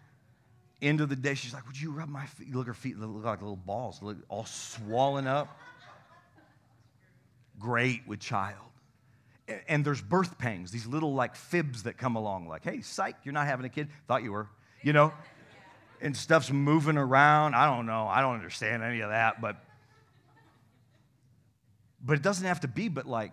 [0.82, 2.54] End of the day, she's like, Would you rub my feet?
[2.54, 5.58] Look, her feet look like little balls, look all swollen up.
[7.58, 8.64] Great with child
[9.68, 13.34] and there's birth pangs, these little like fibs that come along, like, hey, psych, you're
[13.34, 13.88] not having a kid.
[14.08, 14.48] Thought you were,
[14.82, 15.12] you know?
[16.00, 17.54] And stuff's moving around.
[17.54, 18.06] I don't know.
[18.06, 19.56] I don't understand any of that, but
[22.04, 23.32] but it doesn't have to be but like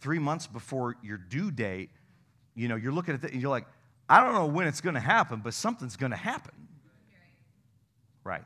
[0.00, 1.90] three months before your due date,
[2.54, 3.66] you know, you're looking at it and you're like,
[4.08, 6.68] I don't know when it's gonna happen, but something's gonna happen.
[8.22, 8.44] Right.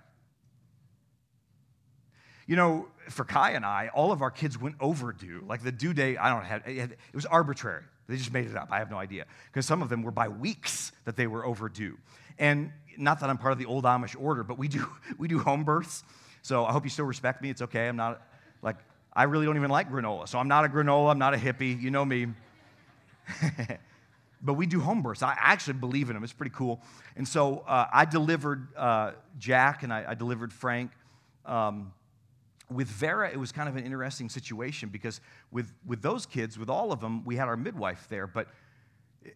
[2.52, 5.42] You know, for Kai and I, all of our kids went overdue.
[5.48, 7.84] Like the due date, I don't have, it was arbitrary.
[8.08, 8.68] They just made it up.
[8.70, 9.24] I have no idea.
[9.46, 11.96] Because some of them were by weeks that they were overdue.
[12.38, 14.86] And not that I'm part of the old Amish order, but we do,
[15.18, 16.04] we do home births.
[16.42, 17.48] So I hope you still respect me.
[17.48, 17.88] It's okay.
[17.88, 18.20] I'm not,
[18.60, 18.76] like,
[19.14, 20.28] I really don't even like granola.
[20.28, 21.10] So I'm not a granola.
[21.10, 21.80] I'm not a hippie.
[21.80, 22.26] You know me.
[24.42, 25.22] but we do home births.
[25.22, 26.22] I actually believe in them.
[26.22, 26.82] It's pretty cool.
[27.16, 30.90] And so uh, I delivered uh, Jack and I, I delivered Frank.
[31.46, 31.94] Um,
[32.74, 36.70] with Vera, it was kind of an interesting situation because with, with those kids, with
[36.70, 38.48] all of them, we had our midwife there, but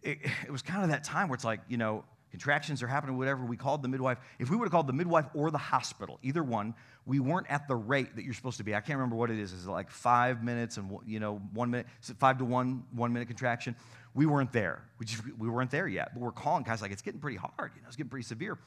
[0.03, 3.17] it, it was kind of that time where it's like, you know, contractions are happening,
[3.17, 3.45] whatever.
[3.45, 4.19] We called the midwife.
[4.39, 6.75] If we would have called the midwife or the hospital, either one,
[7.07, 8.75] we weren't at the rate that you're supposed to be.
[8.75, 9.53] I can't remember what it is.
[9.53, 11.87] Is it like five minutes and you know one minute?
[12.19, 13.77] Five to one, one minute contraction?
[14.15, 14.83] We weren't there.
[14.99, 16.11] We just we weren't there yet.
[16.15, 17.73] But we're calling guys like it's getting pretty hard.
[17.75, 18.59] You know, it's getting pretty severe.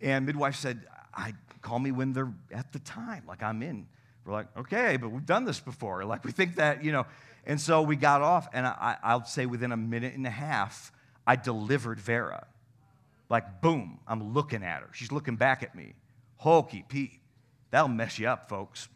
[0.00, 3.86] And midwife said, "I call me when they're at the time, like I'm in."
[4.24, 6.04] We're like, okay, but we've done this before.
[6.04, 7.06] Like, we think that, you know.
[7.46, 10.92] And so we got off, and I, I'll say within a minute and a half,
[11.26, 12.46] I delivered Vera.
[13.28, 14.88] Like, boom, I'm looking at her.
[14.92, 15.94] She's looking back at me.
[16.36, 17.20] Hokey Pete.
[17.70, 18.88] That'll mess you up, folks.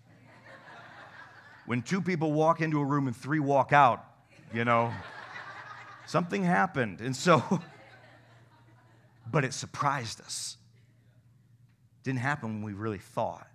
[1.67, 4.03] when two people walk into a room and three walk out,
[4.55, 4.93] you know,
[6.07, 7.01] something happened.
[7.03, 7.43] And so,
[9.31, 10.57] but it surprised us.
[12.03, 13.47] Didn't happen when we really thought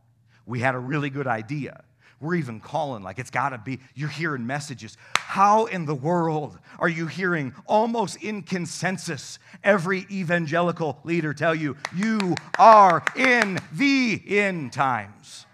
[0.45, 1.83] we had a really good idea.
[2.19, 3.79] We're even calling, like, it's got to be.
[3.95, 4.97] You're hearing messages.
[5.17, 11.75] How in the world are you hearing almost in consensus every evangelical leader tell you,
[11.93, 15.45] you are in the end times?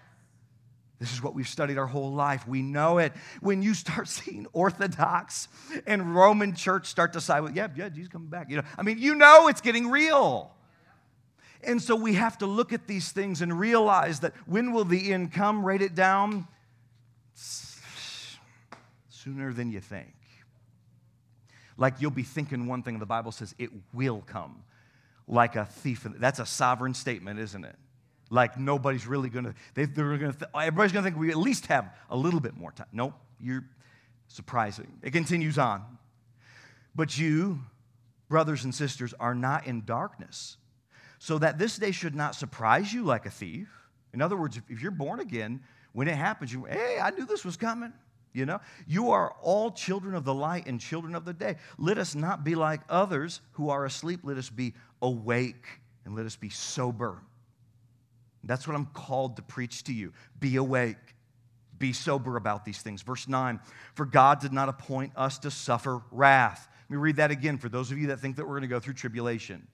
[1.00, 2.48] This is what we've studied our whole life.
[2.48, 3.14] We know it.
[3.40, 5.48] When you start seeing Orthodox
[5.88, 8.50] and Roman church start to side with, yeah, yeah, Jesus coming back.
[8.50, 10.52] You know, I mean, you know it's getting real.
[11.64, 15.12] And so we have to look at these things and realize that when will the
[15.12, 15.66] end come?
[15.66, 16.48] Write it down.
[19.10, 20.14] sooner than you think.
[21.78, 24.64] Like you'll be thinking one thing, the Bible says it will come
[25.28, 26.06] like a thief.
[26.18, 27.76] That's a sovereign statement, isn't it?
[28.30, 31.90] Like nobody's really gonna, they, are gonna, th- everybody's gonna think we at least have
[32.10, 32.88] a little bit more time.
[32.92, 33.66] Nope, you're
[34.28, 35.00] surprising.
[35.02, 35.84] It continues on.
[36.96, 37.60] But you,
[38.28, 40.58] brothers and sisters, are not in darkness,
[41.20, 43.68] so that this day should not surprise you like a thief.
[44.14, 47.46] In other words, if you're born again, when it happens, you, hey, I knew this
[47.46, 47.94] was coming.
[48.34, 51.58] You know, you are all children of the light and children of the day.
[51.78, 54.22] Let us not be like others who are asleep.
[54.24, 55.66] Let us be awake
[56.06, 57.22] and let us be sober.
[58.44, 60.14] That's what I'm called to preach to you.
[60.40, 60.98] Be awake.
[61.80, 63.02] Be sober about these things.
[63.02, 63.60] Verse 9
[63.96, 66.68] For God did not appoint us to suffer wrath.
[66.90, 68.68] Let me read that again for those of you that think that we're going to
[68.68, 69.68] go through tribulation.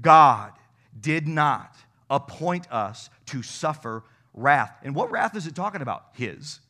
[0.00, 0.52] God
[0.98, 1.74] did not
[2.08, 4.76] appoint us to suffer wrath.
[4.82, 6.04] And what wrath is it talking about?
[6.14, 6.60] His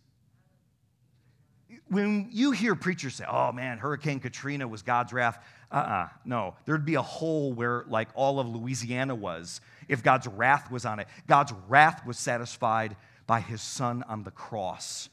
[1.90, 5.38] when you hear preachers say, oh man, Hurricane Katrina was God's wrath,
[5.72, 6.54] uh uh-uh, uh no.
[6.64, 11.00] There'd be a hole where, like, all of Louisiana was if God's wrath was on
[11.00, 11.08] it.
[11.26, 15.08] God's wrath was satisfied by his son on the cross.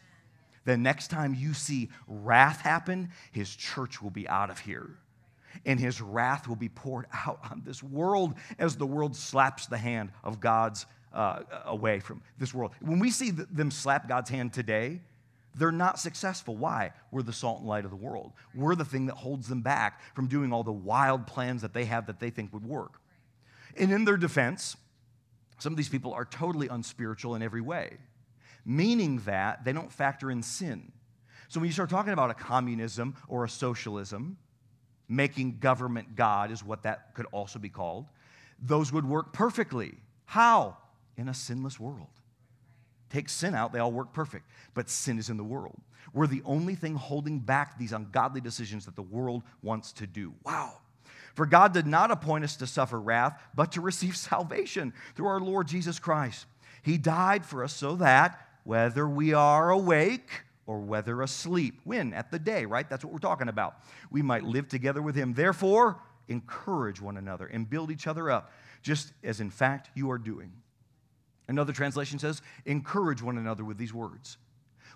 [0.66, 4.98] The next time you see wrath happen, his church will be out of here.
[5.66, 9.78] And his wrath will be poured out on this world as the world slaps the
[9.78, 12.72] hand of God's uh, away from this world.
[12.82, 15.02] When we see them slap God's hand today,
[15.56, 16.56] they're not successful.
[16.56, 16.92] Why?
[17.12, 18.34] We're the salt and light of the world.
[18.54, 21.86] We're the thing that holds them back from doing all the wild plans that they
[21.86, 23.02] have that they think would work.
[23.76, 24.78] And in their defense,
[25.58, 27.98] some of these people are totally unspiritual in every way,
[28.66, 30.92] meaning that they don't factor in sin.
[31.48, 34.38] So when you start talking about a communism or a socialism,
[35.10, 38.06] making government God is what that could also be called,
[38.62, 39.96] those would work perfectly.
[40.26, 40.78] How?
[41.16, 42.08] In a sinless world.
[43.10, 44.46] Take sin out, they all work perfect.
[44.74, 45.80] But sin is in the world.
[46.14, 50.34] We're the only thing holding back these ungodly decisions that the world wants to do.
[50.44, 50.80] Wow.
[51.36, 55.40] For God did not appoint us to suffer wrath, but to receive salvation through our
[55.40, 56.46] Lord Jesus Christ.
[56.82, 60.30] He died for us so that whether we are awake
[60.68, 62.14] or whether asleep, when?
[62.14, 62.88] At the day, right?
[62.88, 63.78] That's what we're talking about.
[64.12, 65.34] We might live together with Him.
[65.34, 68.52] Therefore, encourage one another and build each other up,
[68.84, 70.52] just as in fact you are doing.
[71.48, 74.38] Another translation says, encourage one another with these words.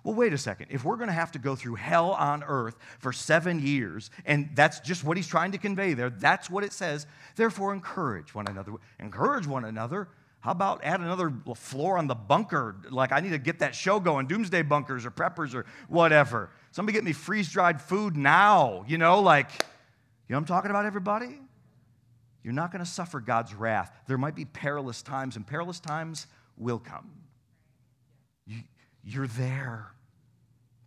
[0.04, 0.68] Well, wait a second.
[0.72, 4.50] If we're going to have to go through hell on earth for seven years, and
[4.56, 7.06] that's just what he's trying to convey there, that's what it says.
[7.36, 8.74] Therefore, encourage one another.
[9.00, 10.10] Encourage one another.
[10.41, 12.75] How about add another floor on the bunker?
[12.89, 16.49] Like, I need to get that show going, doomsday bunkers or preppers or whatever.
[16.71, 18.84] Somebody get me freeze dried food now.
[18.88, 19.51] You know, like,
[20.27, 21.39] you know I'm talking about, everybody?
[22.43, 23.91] You're not going to suffer God's wrath.
[24.08, 26.25] There might be perilous times, and perilous times
[26.58, 27.12] will come.
[29.04, 29.91] You, are there.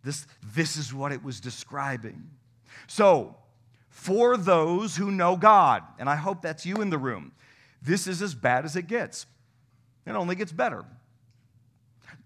[0.03, 2.29] This, this is what it was describing.
[2.87, 3.37] So,
[3.87, 7.31] for those who know God, and I hope that's you in the room,
[7.81, 9.25] this is as bad as it gets.
[10.05, 10.85] It only gets better.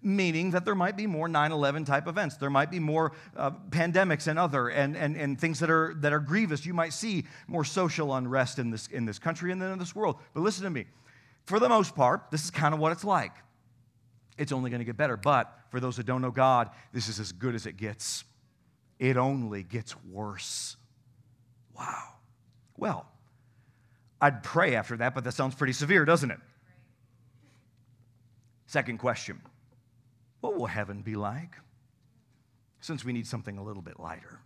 [0.02, 2.36] Meaning that there might be more 9 11 type events.
[2.36, 6.12] There might be more uh, pandemics and other, and, and, and things that are, that
[6.12, 6.64] are grievous.
[6.64, 9.94] You might see more social unrest in this, in this country and then in this
[9.94, 10.16] world.
[10.32, 10.86] But listen to me
[11.50, 13.32] for the most part, this is kind of what it's like.
[14.38, 15.16] It's only going to get better.
[15.16, 18.24] But for those that don't know God, this is as good as it gets.
[18.98, 20.76] It only gets worse.
[21.76, 22.04] Wow.
[22.76, 23.06] Well,
[24.20, 26.38] I'd pray after that, but that sounds pretty severe, doesn't it?
[28.70, 29.40] Second question
[30.42, 31.56] What will heaven be like?
[32.78, 34.38] Since we need something a little bit lighter.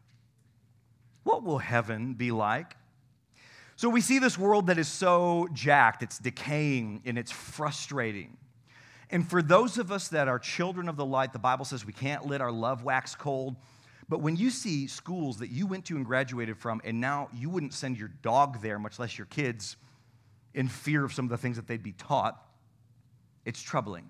[1.24, 2.74] What will heaven be like?
[3.76, 8.38] So we see this world that is so jacked, it's decaying and it's frustrating.
[9.10, 11.92] And for those of us that are children of the light, the Bible says we
[11.92, 13.56] can't let our love wax cold.
[14.08, 17.50] But when you see schools that you went to and graduated from, and now you
[17.50, 19.76] wouldn't send your dog there, much less your kids,
[20.54, 22.40] in fear of some of the things that they'd be taught,
[23.44, 24.08] it's troubling.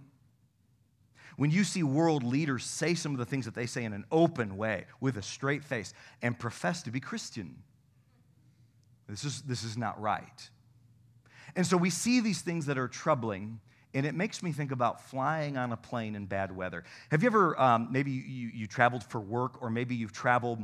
[1.36, 4.04] When you see world leaders say some of the things that they say in an
[4.12, 7.56] open way, with a straight face, and profess to be Christian,
[9.08, 10.50] this is, this is not right.
[11.56, 13.60] And so we see these things that are troubling,
[13.92, 16.84] and it makes me think about flying on a plane in bad weather.
[17.10, 20.62] Have you ever, um, maybe you, you traveled for work, or maybe you've traveled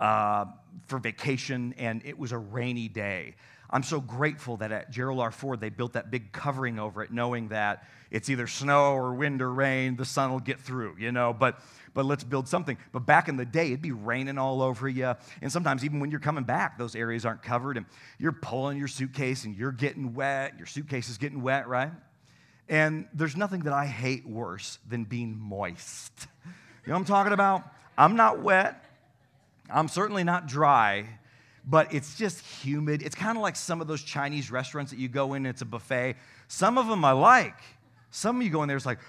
[0.00, 0.44] uh,
[0.86, 3.34] for vacation and it was a rainy day?
[3.70, 5.30] I'm so grateful that at Gerald R.
[5.30, 9.42] Ford they built that big covering over it, knowing that it's either snow or wind
[9.42, 11.32] or rain, the sun will get through, you know.
[11.32, 11.60] But
[11.94, 12.76] but let's build something.
[12.92, 15.14] But back in the day, it'd be raining all over you.
[15.40, 17.76] And sometimes, even when you're coming back, those areas aren't covered.
[17.76, 17.86] And
[18.18, 20.54] you're pulling your suitcase and you're getting wet.
[20.58, 21.92] Your suitcase is getting wet, right?
[22.68, 26.12] And there's nothing that I hate worse than being moist.
[26.84, 27.62] You know what I'm talking about?
[27.96, 28.84] I'm not wet.
[29.70, 31.08] I'm certainly not dry,
[31.66, 33.02] but it's just humid.
[33.02, 35.66] It's kind of like some of those Chinese restaurants that you go in, it's a
[35.66, 36.16] buffet.
[36.48, 37.58] Some of them I like.
[38.10, 39.00] Some of you go in there, it's like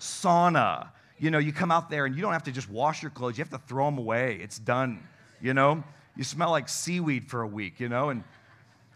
[0.00, 0.88] sauna.
[1.18, 3.38] You know, you come out there and you don't have to just wash your clothes,
[3.38, 4.38] you have to throw them away.
[4.42, 5.06] It's done,
[5.40, 5.82] you know?
[6.16, 8.08] You smell like seaweed for a week, you know?
[8.08, 8.24] And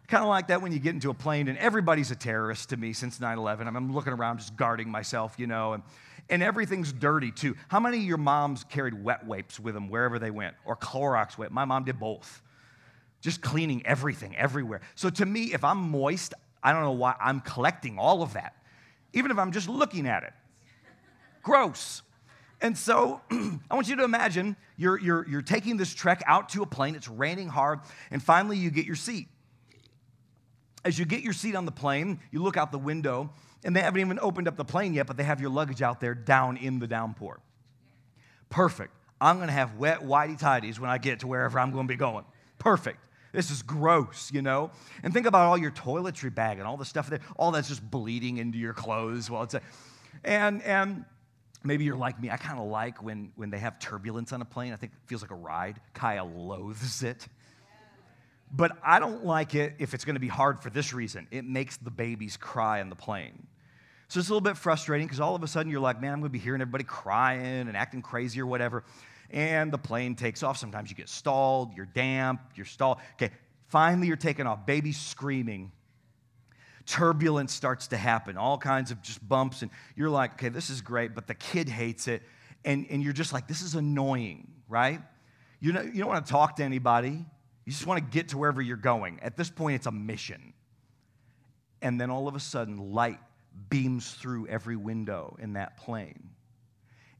[0.09, 2.77] kind of like that when you get into a plane and everybody's a terrorist to
[2.77, 3.69] me since 9 11.
[3.69, 5.75] I'm looking around just guarding myself, you know?
[5.75, 5.83] And
[6.31, 7.57] and everything's dirty too.
[7.69, 11.37] How many of your moms carried wet wipes with them wherever they went or Clorox
[11.37, 11.51] wipe?
[11.51, 12.41] My mom did both.
[13.21, 14.81] Just cleaning everything everywhere.
[14.95, 18.55] So to me, if I'm moist, I don't know why I'm collecting all of that,
[19.13, 20.33] even if I'm just looking at it.
[21.43, 22.03] Gross.
[22.63, 26.63] And so I want you to imagine you're, you're, you're taking this trek out to
[26.63, 29.29] a plane, it's raining hard, and finally you get your seat.
[30.85, 33.31] As you get your seat on the plane, you look out the window
[33.65, 36.01] and they haven't even opened up the plane yet, but they have your luggage out
[36.01, 37.41] there down in the downpour.
[38.49, 38.93] Perfect.
[39.21, 41.93] I'm going to have wet whitey tidies when I get to wherever I'm going to
[41.93, 42.25] be going.
[42.59, 42.99] Perfect.
[43.33, 44.71] This is gross, you know?
[45.03, 47.89] And think about all your toiletry bag and all the stuff that all that's just
[47.89, 49.31] bleeding into your clothes.
[49.31, 49.61] Well, it's a,
[50.25, 51.05] and and
[51.63, 52.31] maybe you're like me.
[52.31, 54.73] I kind of like when when they have turbulence on a plane.
[54.73, 55.81] I think it feels like a ride.
[55.95, 57.29] Kaya loathes it.
[58.53, 61.29] But I don't like it if it's going to be hard for this reason.
[61.31, 63.47] It makes the babies cry on the plane.
[64.11, 66.19] So it's a little bit frustrating because all of a sudden you're like, man, I'm
[66.19, 68.83] going to be hearing everybody crying and acting crazy or whatever.
[69.31, 70.57] And the plane takes off.
[70.57, 72.99] Sometimes you get stalled, you're damp, you're stalled.
[73.13, 73.33] Okay,
[73.69, 75.71] finally you're taking off, baby's screaming.
[76.87, 79.63] Turbulence starts to happen, all kinds of just bumps.
[79.63, 82.23] And you're like, okay, this is great, but the kid hates it.
[82.65, 85.01] And, and you're just like, this is annoying, right?
[85.61, 87.25] You, know, you don't want to talk to anybody.
[87.65, 89.21] You just want to get to wherever you're going.
[89.23, 90.53] At this point, it's a mission.
[91.81, 93.21] And then all of a sudden, light
[93.69, 96.31] beams through every window in that plane,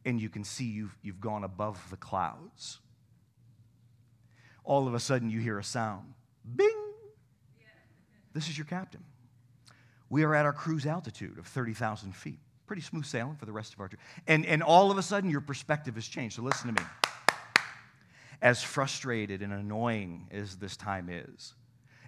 [0.05, 2.79] and you can see you've, you've gone above the clouds.
[4.65, 6.15] All of a sudden, you hear a sound
[6.57, 6.77] Bing!
[8.33, 9.03] This is your captain.
[10.09, 12.39] We are at our cruise altitude of 30,000 feet.
[12.67, 14.01] Pretty smooth sailing for the rest of our trip.
[14.27, 16.37] And, and all of a sudden, your perspective has changed.
[16.37, 16.89] So listen to me.
[18.43, 21.55] As frustrated and annoying as this time is,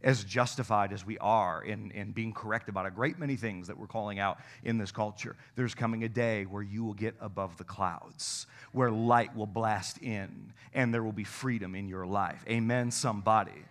[0.05, 3.79] as justified as we are in, in being correct about a great many things that
[3.79, 5.37] we're calling out in this culture.
[5.55, 9.99] There's coming a day where you will get above the clouds, where light will blast
[9.99, 12.45] in, and there will be freedom in your life.
[12.49, 13.65] Amen, somebody.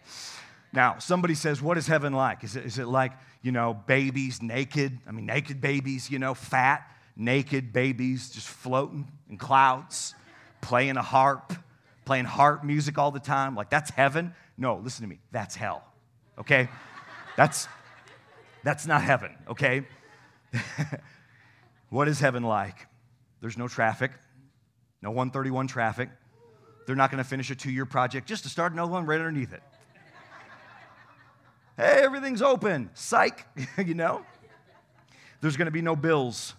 [0.74, 2.44] Now, somebody says, What is heaven like?
[2.44, 3.12] Is it, is it like,
[3.42, 4.98] you know, babies naked?
[5.08, 10.16] I mean, naked babies, you know, fat, naked babies just floating in clouds,
[10.62, 11.54] playing a harp,
[12.06, 13.54] playing harp music all the time?
[13.54, 14.34] Like, that's heaven?
[14.58, 15.91] No, listen to me, that's hell
[16.42, 16.68] okay?
[17.38, 17.68] That's,
[18.64, 19.84] that's not heaven, okay?
[21.90, 22.88] what is heaven like?
[23.40, 24.12] There's no traffic,
[25.02, 26.10] no 131 traffic.
[26.86, 29.20] They're not going to finish a two year project just to start another one right
[29.20, 29.64] underneath it.
[31.78, 32.90] hey, everything's open.
[32.94, 33.46] Psych,
[33.78, 34.26] you know?
[35.40, 36.54] There's going to be no bills.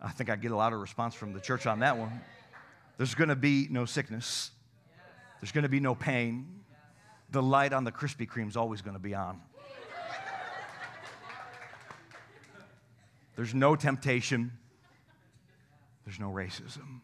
[0.00, 2.20] I think I get a lot of response from the church on that one.
[2.98, 4.50] There's going to be no sickness.
[5.40, 6.46] There's going to be no pain
[7.30, 9.40] the light on the Krispy Kreme is always going to be on.
[13.36, 14.52] There's no temptation.
[16.04, 17.00] There's no racism.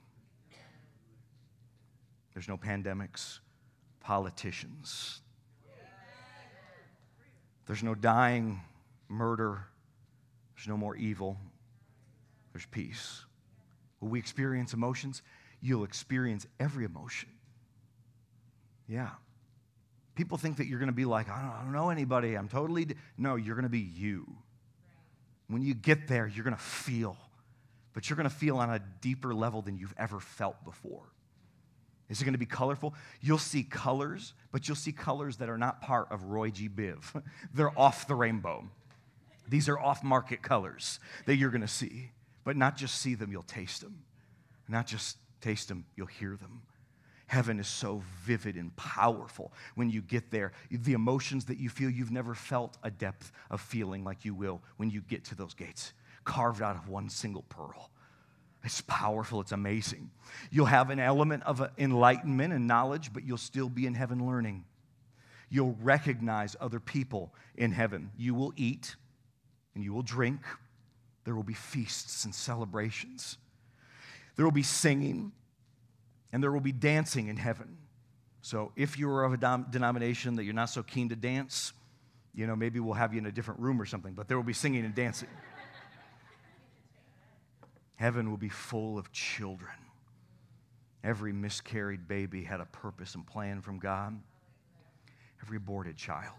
[2.33, 3.41] There's no pandemics,
[4.01, 5.21] politicians.
[7.67, 8.61] There's no dying,
[9.09, 9.67] murder.
[10.57, 11.37] There's no more evil.
[12.53, 13.25] There's peace.
[14.01, 15.23] Will we experience emotions?
[15.61, 17.29] You'll experience every emotion.
[18.89, 19.11] Yeah.
[20.15, 22.35] People think that you're going to be like, I don't, I don't know anybody.
[22.35, 22.87] I'm totally.
[23.17, 24.27] No, you're going to be you.
[25.49, 27.17] When you get there, you're going to feel,
[27.95, 31.03] but you're going to feel on a deeper level than you've ever felt before.
[32.09, 32.95] Is it going to be colorful?
[33.23, 36.69] You'll see colors, but you'll see colors that are not part of Roy G.
[36.69, 37.23] Biv.
[37.55, 38.69] They're off the rainbow.
[39.49, 42.11] These are off market colors that you're going to see.
[42.45, 44.05] But not just see them, you'll taste them.
[44.69, 46.63] Not just taste them, you'll hear them.
[47.33, 50.53] Heaven is so vivid and powerful when you get there.
[50.71, 54.61] The emotions that you feel, you've never felt a depth of feeling like you will
[54.77, 57.89] when you get to those gates, carved out of one single pearl.
[58.65, 60.11] It's powerful, it's amazing.
[60.51, 64.67] You'll have an element of enlightenment and knowledge, but you'll still be in heaven learning.
[65.49, 68.11] You'll recognize other people in heaven.
[68.15, 68.95] You will eat
[69.75, 70.43] and you will drink.
[71.25, 73.39] There will be feasts and celebrations.
[74.37, 75.33] There will be singing
[76.33, 77.77] and there will be dancing in heaven.
[78.41, 81.73] So if you are of a denomination that you're not so keen to dance,
[82.35, 84.45] you know, maybe we'll have you in a different room or something, but there will
[84.45, 85.29] be singing and dancing.
[87.97, 89.71] Heaven will be full of children.
[91.05, 94.19] Every miscarried baby had a purpose and plan from God.
[95.43, 96.39] Every aborted child.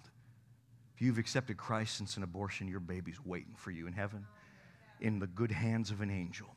[0.95, 4.25] If you've accepted Christ since an abortion, your baby's waiting for you in heaven
[5.01, 6.47] in the good hands of an angel,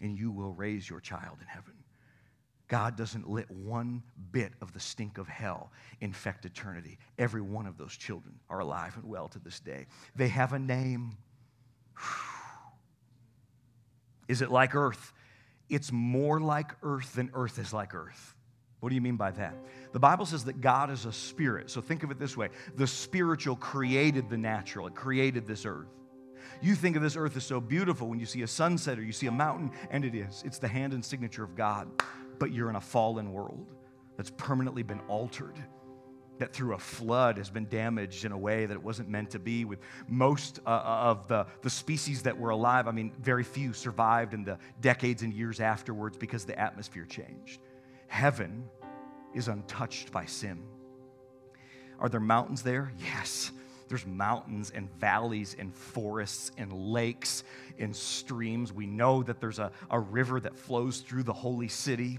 [0.00, 1.73] and you will raise your child in heaven.
[2.68, 4.02] God doesn't let one
[4.32, 6.98] bit of the stink of hell infect eternity.
[7.18, 9.86] Every one of those children are alive and well to this day.
[10.16, 11.16] They have a name.
[14.28, 15.12] Is it like earth?
[15.68, 18.34] It's more like earth than earth is like earth.
[18.80, 19.54] What do you mean by that?
[19.92, 21.70] The Bible says that God is a spirit.
[21.70, 25.88] So think of it this way the spiritual created the natural, it created this earth.
[26.60, 29.12] You think of this earth as so beautiful when you see a sunset or you
[29.12, 30.42] see a mountain, and it is.
[30.46, 31.88] It's the hand and signature of God.
[32.38, 33.66] But you're in a fallen world
[34.16, 35.58] that's permanently been altered
[36.38, 39.38] that through a flood has been damaged in a way that it wasn't meant to
[39.38, 39.64] be.
[39.64, 39.78] With
[40.08, 44.34] most uh, uh, of the, the species that were alive, I mean, very few survived
[44.34, 47.60] in the decades and years afterwards because the atmosphere changed.
[48.08, 48.64] Heaven
[49.32, 50.62] is untouched by sin.
[52.00, 52.92] Are there mountains there?
[52.98, 53.52] Yes.
[53.88, 57.44] There's mountains and valleys and forests and lakes
[57.78, 58.72] and streams.
[58.72, 62.18] We know that there's a, a river that flows through the holy city.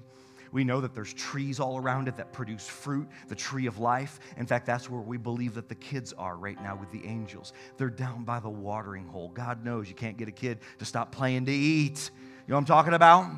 [0.51, 4.19] We know that there's trees all around it that produce fruit, the tree of life.
[4.37, 7.51] In fact, that's where we believe that the kids are right now with the angels.
[7.77, 9.29] They're down by the watering hole.
[9.33, 12.09] God knows you can't get a kid to stop playing to eat.
[12.47, 13.31] You know what I'm talking about?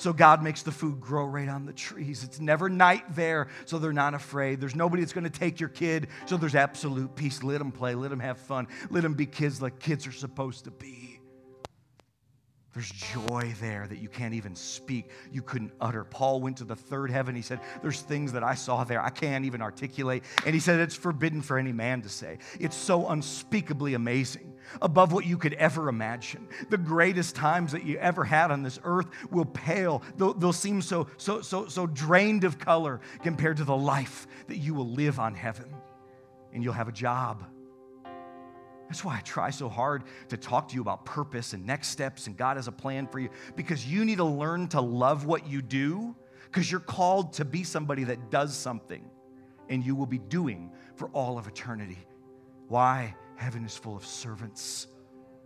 [0.00, 2.24] So God makes the food grow right on the trees.
[2.24, 4.58] It's never night there, so they're not afraid.
[4.58, 7.42] There's nobody that's going to take your kid, so there's absolute peace.
[7.42, 10.64] Let them play, let them have fun, let them be kids like kids are supposed
[10.64, 11.09] to be.
[12.72, 15.10] There's joy there that you can't even speak.
[15.32, 16.04] You couldn't utter.
[16.04, 17.34] Paul went to the third heaven.
[17.34, 20.22] He said, There's things that I saw there I can't even articulate.
[20.46, 22.38] And he said, It's forbidden for any man to say.
[22.60, 26.46] It's so unspeakably amazing, above what you could ever imagine.
[26.68, 30.04] The greatest times that you ever had on this earth will pale.
[30.16, 34.58] They'll, they'll seem so, so, so, so drained of color compared to the life that
[34.58, 35.74] you will live on heaven.
[36.52, 37.44] And you'll have a job
[38.90, 42.26] that's why I try so hard to talk to you about purpose and next steps,
[42.26, 45.46] and God has a plan for you because you need to learn to love what
[45.46, 46.16] you do
[46.46, 49.08] because you're called to be somebody that does something
[49.68, 51.98] and you will be doing for all of eternity.
[52.66, 53.14] Why?
[53.36, 54.88] Heaven is full of servants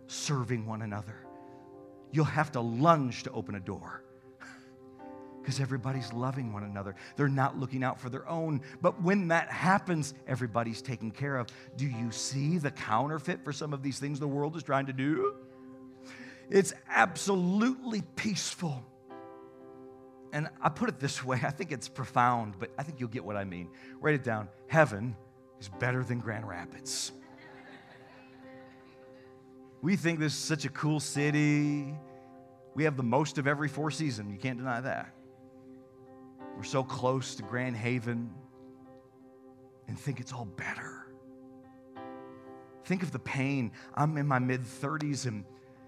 [0.07, 1.27] serving one another.
[2.11, 4.04] You'll have to lunge to open a door
[5.45, 6.95] because everybody's loving one another.
[7.17, 8.61] They're not looking out for their own.
[8.81, 11.49] But when that happens, everybody's taken care of.
[11.77, 14.93] Do you see the counterfeit for some of these things the world is trying to
[14.93, 15.35] do?
[16.49, 18.83] It's absolutely peaceful.
[20.33, 23.23] And I put it this way I think it's profound, but I think you'll get
[23.23, 23.69] what I mean.
[23.99, 24.49] Write it down.
[24.65, 25.15] Heaven
[25.59, 27.11] is better than Grand Rapids.
[29.83, 31.93] We think this is such a cool city.
[32.73, 34.31] We have the most of every four season.
[34.31, 35.14] You can't deny that.
[36.55, 38.29] We're so close to Grand Haven
[39.87, 41.07] and think it's all better.
[42.85, 43.71] Think of the pain.
[43.93, 45.43] I'm in my mid 30s and,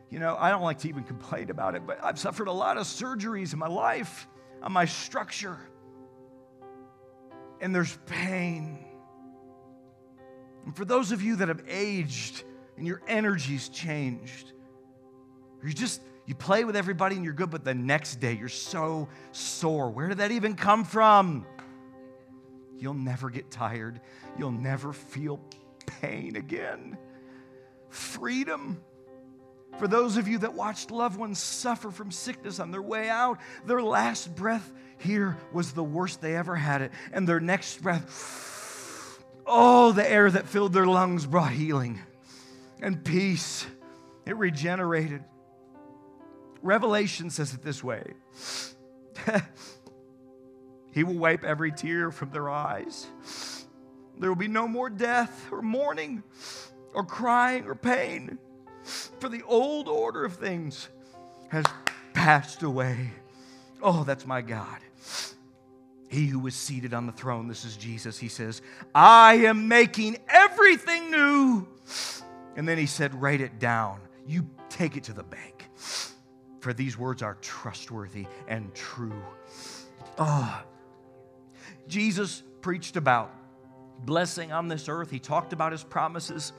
[0.10, 2.78] you know, I don't like to even complain about it, but I've suffered a lot
[2.78, 4.28] of surgeries in my life
[4.62, 5.58] on my structure.
[7.62, 8.86] And there's pain.
[10.66, 12.44] And for those of you that have aged
[12.78, 14.52] and your energy's changed,
[15.64, 19.08] you're just you play with everybody and you're good, but the next day you're so
[19.32, 19.90] sore.
[19.90, 21.46] Where did that even come from?
[22.78, 24.02] You'll never get tired.
[24.38, 25.40] You'll never feel
[25.86, 26.98] pain again.
[27.90, 28.84] Freedom.
[29.80, 33.40] For those of you that watched loved ones suffer from sickness on their way out,
[33.66, 36.92] their last breath here was the worst they ever had it.
[37.14, 42.02] And their next breath, oh, the air that filled their lungs brought healing
[42.82, 43.66] and peace.
[44.26, 45.24] It regenerated.
[46.68, 48.14] Revelation says it this way
[50.92, 53.08] He will wipe every tear from their eyes.
[54.20, 56.24] There will be no more death or mourning
[56.94, 58.38] or crying or pain,
[58.84, 60.90] for the old order of things
[61.50, 61.66] has
[62.14, 63.12] passed away.
[63.82, 64.80] Oh, that's my God.
[66.10, 68.62] He who was seated on the throne, this is Jesus, he says,
[68.94, 71.68] I am making everything new.
[72.56, 74.00] And then he said, Write it down.
[74.26, 75.57] You take it to the bank
[76.60, 79.24] for these words are trustworthy and true.
[80.18, 80.64] Oh,
[81.88, 83.34] Jesus preached about
[84.00, 86.54] blessing on this earth, he talked about his promises.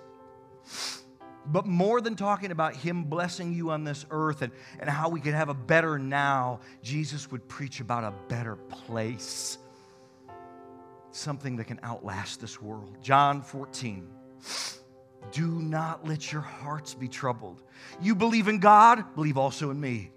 [1.47, 5.21] But more than talking about him blessing you on this earth and, and how we
[5.21, 9.57] can have a better now, Jesus would preach about a better place.
[11.11, 12.99] Something that can outlast this world.
[13.03, 14.07] John 14.
[15.33, 17.63] Do not let your hearts be troubled.
[18.01, 20.13] You believe in God, believe also in me.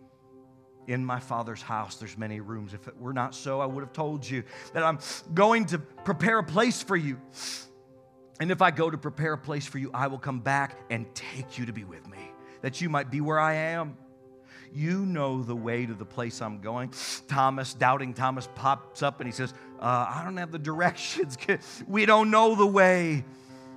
[0.88, 2.74] In my Father's house, there's many rooms.
[2.74, 4.44] If it were not so, I would have told you
[4.74, 5.00] that I'm
[5.34, 7.20] going to prepare a place for you.
[8.40, 11.06] And if I go to prepare a place for you, I will come back and
[11.14, 12.18] take you to be with me,
[12.62, 13.96] that you might be where I am.
[14.74, 16.92] You know the way to the place I'm going.
[17.28, 21.38] Thomas, doubting Thomas, pops up and he says, uh, I don't have the directions.
[21.88, 23.24] We don't know the way.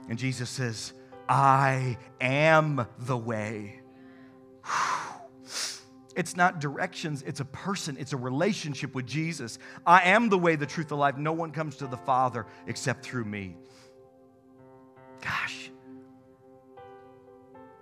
[0.09, 0.94] And Jesus says,
[1.29, 3.81] I am the way.
[6.17, 9.59] It's not directions, it's a person, it's a relationship with Jesus.
[9.85, 11.17] I am the way, the truth, the life.
[11.17, 13.57] No one comes to the Father except through me.
[15.21, 15.71] Gosh.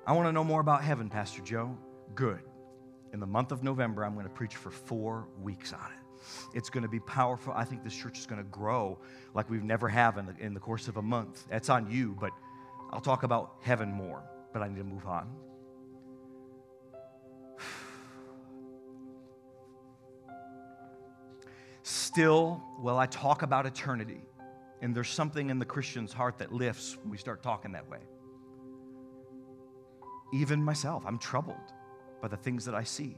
[0.07, 1.77] I want to know more about heaven, Pastor Joe.
[2.15, 2.41] Good.
[3.13, 6.57] In the month of November, I'm going to preach for four weeks on it.
[6.57, 7.53] It's going to be powerful.
[7.55, 8.99] I think this church is going to grow
[9.35, 11.45] like we've never have in the, in the course of a month.
[11.51, 12.31] That's on you, but
[12.93, 14.23] I'll talk about heaven more.
[14.53, 15.29] But I need to move on.
[21.83, 24.21] Still, while I talk about eternity,
[24.83, 28.01] and there's something in the Christian's heart that lifts when we start talking that way.
[30.35, 31.57] Even myself, I'm troubled
[32.21, 33.17] by the things that I see.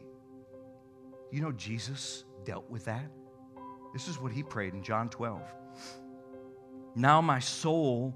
[1.32, 3.10] You know, Jesus dealt with that.
[3.92, 5.42] This is what he prayed in John 12.
[6.94, 8.14] Now my soul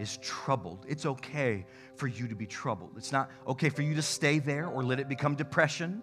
[0.00, 0.86] is troubled.
[0.88, 2.92] It's okay for you to be troubled.
[2.96, 6.02] It's not okay for you to stay there or let it become depression,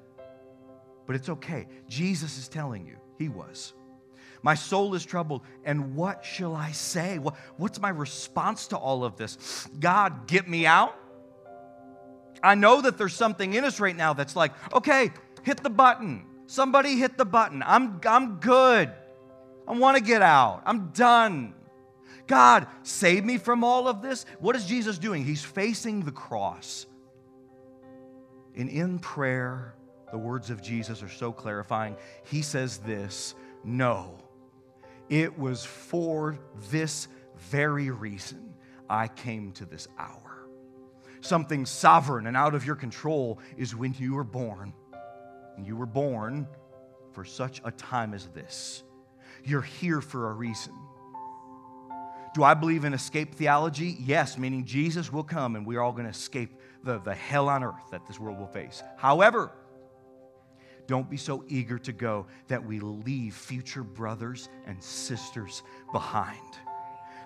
[1.06, 1.68] but it's okay.
[1.90, 3.74] Jesus is telling you, he was.
[4.44, 7.18] My soul is troubled, and what shall I say?
[7.18, 9.68] What's my response to all of this?
[9.80, 10.96] God, get me out.
[12.44, 16.26] I know that there's something in us right now that's like, okay, hit the button.
[16.46, 17.64] Somebody hit the button.
[17.66, 18.94] I'm, I'm good.
[19.68, 20.62] I want to get out.
[20.66, 21.56] I'm done.
[22.28, 24.26] God, save me from all of this.
[24.40, 25.24] What is Jesus doing?
[25.24, 26.86] He's facing the cross.
[28.56, 29.76] And in prayer,
[30.12, 31.96] the words of Jesus are so clarifying.
[32.26, 34.20] He says this No,
[35.10, 36.38] it was for
[36.70, 37.08] this
[37.38, 38.54] very reason
[38.90, 40.48] I came to this hour.
[41.22, 44.74] Something sovereign and out of your control is when you were born.
[45.58, 46.48] And you were born
[47.12, 48.84] for such a time as this.
[49.44, 50.74] You're here for a reason.
[52.38, 53.98] Do I believe in escape theology?
[54.00, 56.52] Yes, meaning Jesus will come and we're all going to escape
[56.84, 58.84] the, the hell on earth that this world will face.
[58.96, 59.52] However,
[60.86, 66.38] don't be so eager to go that we leave future brothers and sisters behind.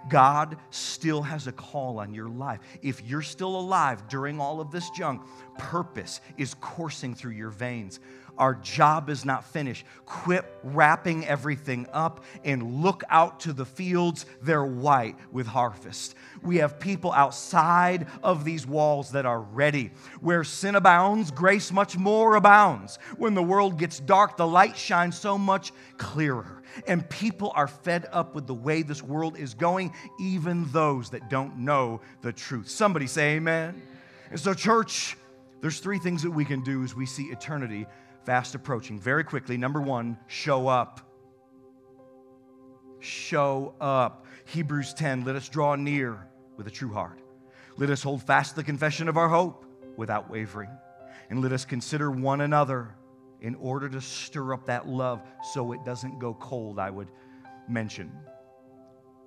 [0.09, 2.61] God still has a call on your life.
[2.81, 5.23] If you're still alive during all of this junk,
[5.57, 7.99] purpose is coursing through your veins.
[8.37, 9.85] Our job is not finished.
[10.05, 14.25] Quit wrapping everything up and look out to the fields.
[14.41, 16.15] They're white with harvest.
[16.41, 19.91] We have people outside of these walls that are ready.
[20.21, 22.97] Where sin abounds, grace much more abounds.
[23.17, 26.63] When the world gets dark, the light shines so much clearer.
[26.87, 31.29] And people are fed up with the way this world is going, even those that
[31.29, 32.69] don't know the truth.
[32.69, 33.81] Somebody say amen.
[34.29, 35.17] And so, church,
[35.61, 37.85] there's three things that we can do as we see eternity
[38.25, 38.99] fast approaching.
[38.99, 41.01] Very quickly, number one, show up.
[42.99, 44.25] Show up.
[44.45, 47.19] Hebrews 10, let us draw near with a true heart.
[47.77, 49.65] Let us hold fast the confession of our hope
[49.97, 50.69] without wavering.
[51.29, 52.95] And let us consider one another
[53.41, 55.21] in order to stir up that love
[55.53, 57.07] so it doesn't go cold, I would
[57.67, 58.11] mention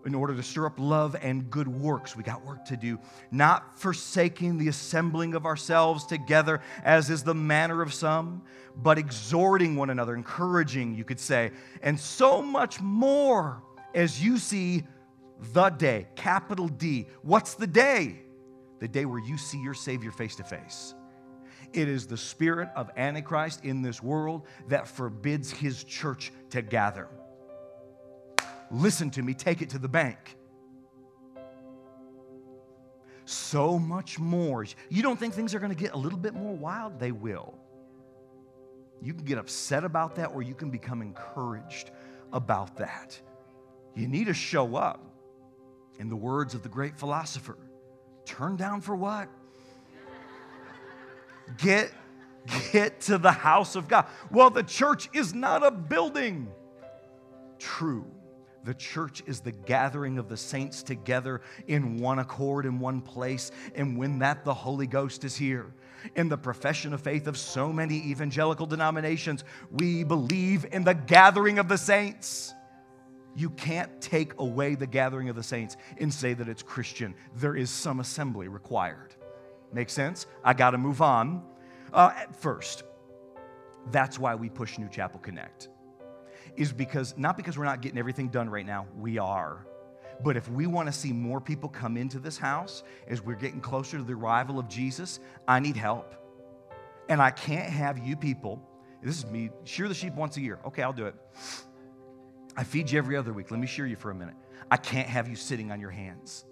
[0.04, 2.16] in order to stir up love and good works.
[2.16, 2.98] We got work to do.
[3.30, 8.42] Not forsaking the assembling of ourselves together, as is the manner of some,
[8.76, 11.52] but exhorting one another, encouraging, you could say,
[11.82, 13.62] and so much more
[13.94, 14.84] as you see
[15.52, 17.06] the day, capital D.
[17.22, 18.20] What's the day?
[18.80, 20.94] The day where you see your Savior face to face.
[21.72, 27.08] It is the spirit of Antichrist in this world that forbids his church to gather
[28.74, 30.36] listen to me, take it to the bank.
[33.24, 34.66] So much more.
[34.90, 36.98] You don't think things are going to get a little bit more wild?
[36.98, 37.54] They will.
[39.00, 41.90] You can get upset about that or you can become encouraged
[42.32, 43.18] about that.
[43.94, 45.00] You need to show up.
[46.00, 47.56] In the words of the great philosopher,
[48.24, 49.28] turn down for what?
[51.58, 51.92] Get
[52.72, 54.06] get to the house of God.
[54.30, 56.48] Well, the church is not a building.
[57.58, 58.04] True.
[58.64, 63.50] The church is the gathering of the saints together in one accord in one place.
[63.74, 65.74] And when that, the Holy Ghost is here.
[66.16, 71.58] In the profession of faith of so many evangelical denominations, we believe in the gathering
[71.58, 72.54] of the saints.
[73.36, 77.14] You can't take away the gathering of the saints and say that it's Christian.
[77.36, 79.14] There is some assembly required.
[79.72, 80.26] Make sense?
[80.44, 81.42] I got to move on.
[81.92, 82.84] Uh, first,
[83.90, 85.68] That's why we push New Chapel Connect.
[86.56, 89.66] Is because, not because we're not getting everything done right now, we are.
[90.22, 93.60] But if we want to see more people come into this house as we're getting
[93.60, 96.14] closer to the arrival of Jesus, I need help.
[97.08, 98.62] And I can't have you people,
[99.02, 100.60] this is me, shear the sheep once a year.
[100.64, 101.14] Okay, I'll do it.
[102.56, 103.50] I feed you every other week.
[103.50, 104.36] Let me shear you for a minute.
[104.70, 106.44] I can't have you sitting on your hands.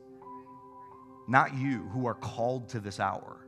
[1.29, 3.47] Not you who are called to this hour.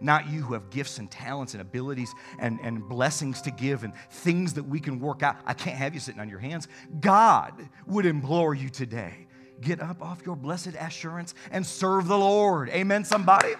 [0.00, 3.92] Not you who have gifts and talents and abilities and, and blessings to give and
[4.10, 5.36] things that we can work out.
[5.46, 6.68] I can't have you sitting on your hands.
[7.00, 9.26] God would implore you today
[9.60, 12.68] get up off your blessed assurance and serve the Lord.
[12.70, 13.54] Amen, somebody?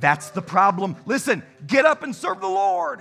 [0.00, 0.96] That's the problem.
[1.06, 3.00] Listen, get up and serve the Lord.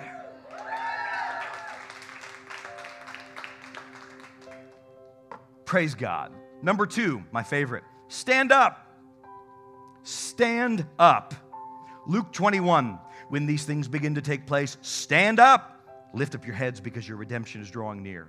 [5.65, 6.33] Praise God.
[6.61, 8.88] Number two, my favorite, stand up.
[10.09, 11.35] Stand up.
[12.07, 12.97] Luke 21,
[13.27, 15.85] when these things begin to take place, stand up.
[16.15, 18.27] Lift up your heads because your redemption is drawing near.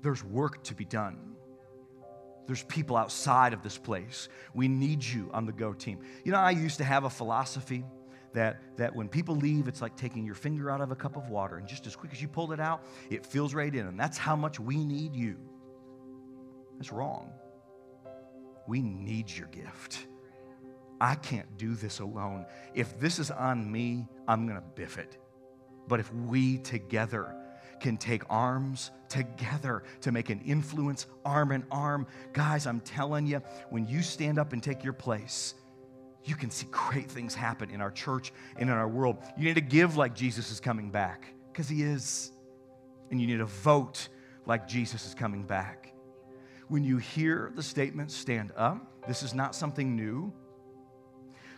[0.00, 1.34] There's work to be done.
[2.46, 4.30] There's people outside of this place.
[4.54, 5.98] We need you on the go team.
[6.24, 7.84] You know, I used to have a philosophy
[8.32, 11.28] that, that when people leave, it's like taking your finger out of a cup of
[11.28, 13.86] water, and just as quick as you pull it out, it fills right in.
[13.86, 15.36] And that's how much we need you.
[16.78, 17.30] That's wrong.
[18.66, 20.06] We need your gift.
[21.00, 22.46] I can't do this alone.
[22.74, 25.18] If this is on me, I'm going to biff it.
[25.86, 27.36] But if we together
[27.80, 33.42] can take arms together to make an influence, arm in arm, guys, I'm telling you,
[33.70, 35.54] when you stand up and take your place,
[36.24, 39.18] you can see great things happen in our church and in our world.
[39.36, 42.30] You need to give like Jesus is coming back, because he is.
[43.10, 44.08] And you need to vote
[44.46, 45.93] like Jesus is coming back.
[46.68, 50.32] When you hear the statement, stand up, this is not something new.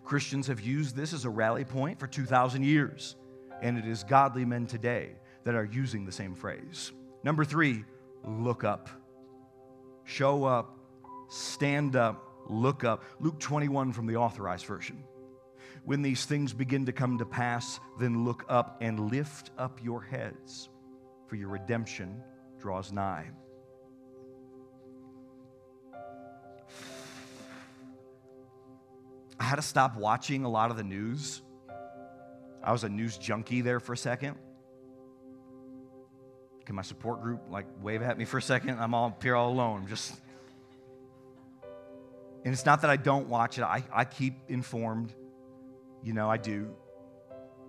[0.04, 3.16] Christians have used this as a rally point for 2,000 years,
[3.62, 5.12] and it is godly men today
[5.44, 6.92] that are using the same phrase.
[7.22, 7.84] Number three,
[8.24, 8.88] look up.
[10.04, 10.76] Show up,
[11.28, 13.04] stand up, look up.
[13.20, 15.02] Luke 21 from the authorized version.
[15.84, 20.02] When these things begin to come to pass, then look up and lift up your
[20.02, 20.68] heads,
[21.28, 22.22] for your redemption
[22.58, 23.26] draws nigh.
[29.38, 31.42] I had to stop watching a lot of the news.
[32.62, 34.36] I was a news junkie there for a second.
[36.64, 38.80] Can my support group like wave at me for a second?
[38.80, 39.82] I'm all up here all alone.
[39.82, 40.20] I'm just
[42.44, 43.62] and it's not that I don't watch it.
[43.62, 45.12] I, I keep informed.
[46.02, 46.74] You know, I do.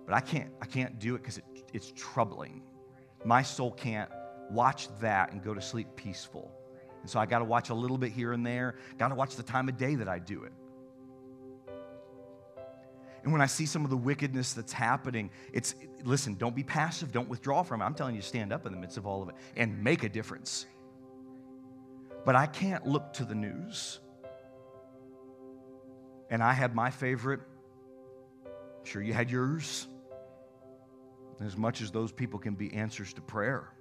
[0.06, 2.62] But I can't I can't do it because it, it's troubling.
[3.24, 4.10] My soul can't
[4.50, 6.52] watch that and go to sleep peaceful.
[7.02, 8.76] And so I got to watch a little bit here and there.
[8.98, 10.52] Got to watch the time of day that I do it.
[13.28, 17.12] And when I see some of the wickedness that's happening, it's listen, don't be passive,
[17.12, 17.84] don't withdraw from it.
[17.84, 20.08] I'm telling you, stand up in the midst of all of it and make a
[20.08, 20.64] difference.
[22.24, 24.00] But I can't look to the news.
[26.30, 27.40] And I had my favorite.
[28.46, 29.86] I'm sure you had yours.
[31.44, 33.74] As much as those people can be answers to prayer,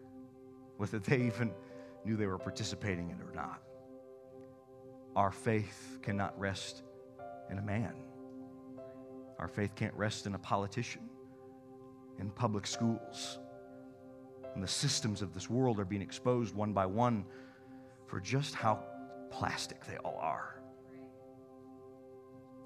[0.76, 1.54] whether they even
[2.04, 3.62] knew they were participating in it or not.
[5.16, 6.84] Our faith cannot rest
[7.50, 7.94] in a man.
[9.40, 11.10] Our faith can't rest in a politician,
[12.20, 13.40] in public schools.
[14.56, 17.26] And the systems of this world are being exposed one by one
[18.08, 18.84] for just how
[19.30, 20.62] plastic they all are.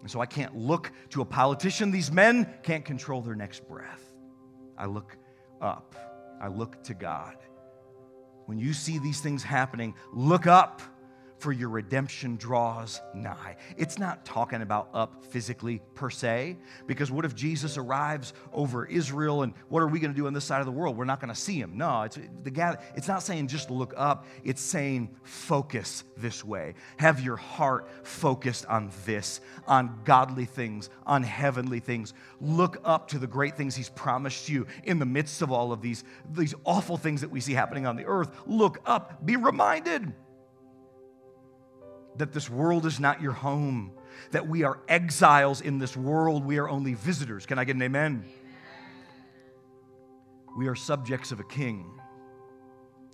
[0.02, 1.92] And so I can't look to a politician.
[1.92, 4.04] These men can't control their next breath.
[4.78, 5.18] I look
[5.60, 5.96] up,
[6.42, 7.36] I look to God.
[8.46, 10.82] When you see these things happening, look up
[11.42, 13.58] for your redemption draws nigh.
[13.76, 19.42] It's not talking about up physically per se, because what if Jesus arrives over Israel
[19.42, 20.96] and what are we going to do on this side of the world?
[20.96, 21.78] We're not going to see him.
[21.78, 26.76] No, it's the guy, it's not saying just look up, it's saying focus this way.
[26.98, 32.14] Have your heart focused on this, on godly things, on heavenly things.
[32.40, 35.82] Look up to the great things he's promised you in the midst of all of
[35.82, 38.30] these, these awful things that we see happening on the earth.
[38.46, 40.14] Look up, be reminded
[42.18, 43.92] that this world is not your home,
[44.32, 46.46] that we are exiles in this world.
[46.46, 47.46] We are only visitors.
[47.46, 48.26] Can I get an amen?
[48.26, 48.34] amen?
[50.58, 51.90] We are subjects of a king.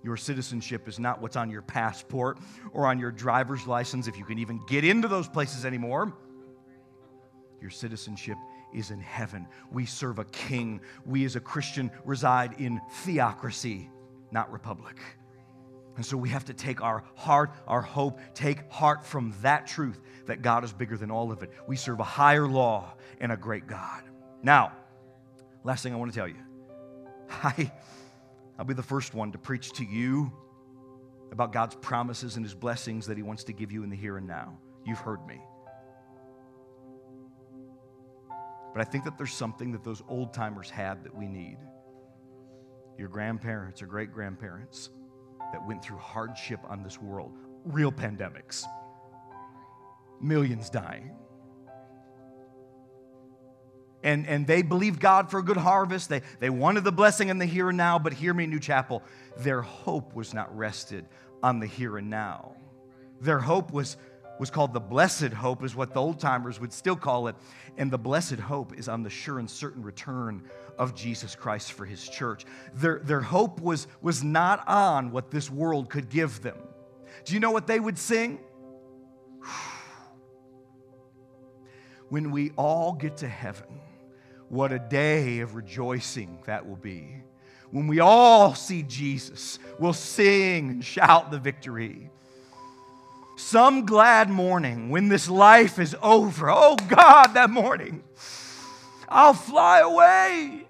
[0.02, 2.38] Your citizenship is not what's on your passport
[2.72, 6.12] or on your driver's license, if you can even get into those places anymore.
[7.60, 8.36] Your citizenship
[8.72, 9.46] is in heaven.
[9.72, 10.80] We serve a king.
[11.04, 13.90] We, as a Christian, reside in theocracy,
[14.30, 14.96] not republic.
[15.98, 20.00] And so we have to take our heart, our hope, take heart from that truth
[20.26, 21.50] that God is bigger than all of it.
[21.66, 24.04] We serve a higher law and a great God.
[24.40, 24.70] Now,
[25.64, 26.36] last thing I want to tell you
[27.42, 27.72] I,
[28.56, 30.32] I'll be the first one to preach to you
[31.32, 34.18] about God's promises and his blessings that he wants to give you in the here
[34.18, 34.56] and now.
[34.86, 35.40] You've heard me.
[38.72, 41.58] But I think that there's something that those old timers had that we need.
[42.96, 44.90] Your grandparents or great grandparents
[45.52, 47.32] that went through hardship on this world,
[47.64, 48.64] real pandemics,
[50.20, 51.14] millions dying.
[54.02, 56.08] And, and they believed God for a good harvest.
[56.08, 59.02] They, they wanted the blessing in the here and now, but hear me, New Chapel,
[59.38, 61.06] their hope was not rested
[61.42, 62.54] on the here and now.
[63.20, 63.96] Their hope was,
[64.38, 67.36] was called the blessed hope, is what the old timers would still call it.
[67.76, 70.42] And the blessed hope is on the sure and certain return
[70.78, 72.44] of Jesus Christ for his church.
[72.74, 76.56] Their, their hope was, was not on what this world could give them.
[77.24, 78.38] Do you know what they would sing?
[82.10, 83.66] When we all get to heaven,
[84.48, 87.22] what a day of rejoicing that will be.
[87.70, 92.10] When we all see Jesus, we'll sing and shout the victory.
[93.38, 98.02] Some glad morning when this life is over, oh God, that morning,
[99.08, 100.66] I'll fly away.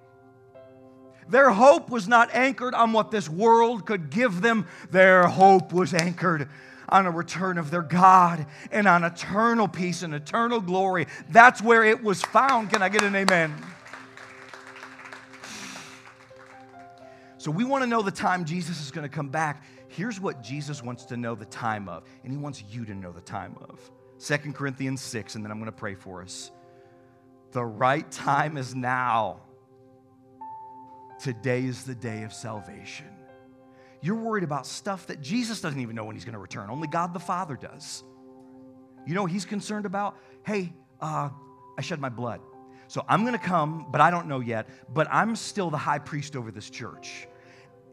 [1.31, 5.95] Their hope was not anchored on what this world could give them, their hope was
[5.95, 6.51] anchored
[6.91, 11.07] on a return of their God and on eternal peace and eternal glory.
[11.31, 12.69] That's where it was found.
[12.69, 13.55] Can I get an amen?
[17.39, 19.63] So we want to know the time Jesus is going to come back.
[19.89, 23.13] Here's what Jesus wants to know the time of, and he wants you to know
[23.13, 23.91] the time of.
[24.21, 26.51] 2 Corinthians 6, and then I'm going to pray for us.
[27.53, 29.41] The right time is now.
[31.21, 33.07] Today is the day of salvation.
[34.01, 36.71] You're worried about stuff that Jesus doesn't even know when he's going to return.
[36.71, 38.05] Only God the Father does.
[39.07, 40.17] You know he's concerned about?
[40.45, 41.31] Hey, uh,
[41.77, 42.41] I shed my blood.
[42.87, 44.69] So I'm going to come, but I don't know yet.
[44.93, 47.27] But I'm still the high priest over this church.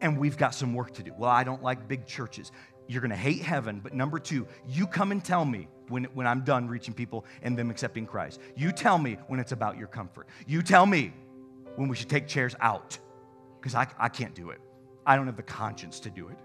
[0.00, 1.12] And we've got some work to do.
[1.16, 2.52] Well, I don't like big churches.
[2.88, 3.80] You're going to hate heaven.
[3.82, 7.58] But number two, you come and tell me when, when I'm done reaching people and
[7.58, 8.40] them accepting Christ.
[8.56, 10.28] You tell me when it's about your comfort.
[10.46, 11.12] You tell me
[11.76, 12.98] when we should take chairs out
[13.60, 14.60] because I, I can't do it.
[15.04, 16.38] I don't have the conscience to do it.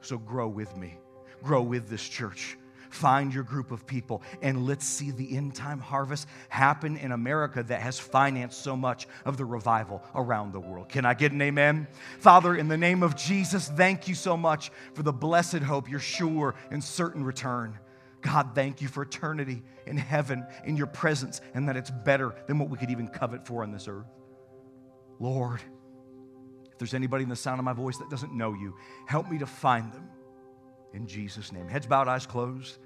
[0.00, 0.98] So grow with me,
[1.42, 2.56] grow with this church.
[2.90, 7.62] Find your group of people and let's see the end time harvest happen in America
[7.62, 10.88] that has financed so much of the revival around the world.
[10.88, 11.86] Can I get an amen?
[12.18, 16.00] Father, in the name of Jesus, thank you so much for the blessed hope, your
[16.00, 17.78] sure and certain return.
[18.22, 22.58] God, thank you for eternity in heaven, in your presence, and that it's better than
[22.58, 24.06] what we could even covet for on this earth.
[25.20, 25.60] Lord,
[26.72, 28.74] if there's anybody in the sound of my voice that doesn't know you,
[29.06, 30.08] help me to find them
[30.92, 31.68] in Jesus' name.
[31.68, 32.78] Heads bowed, eyes closed.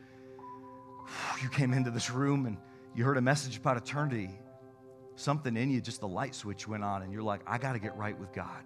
[1.42, 2.56] You came into this room and
[2.94, 4.30] you heard a message about eternity.
[5.16, 7.78] Something in you, just the light switch went on, and you're like, I got to
[7.78, 8.64] get right with God.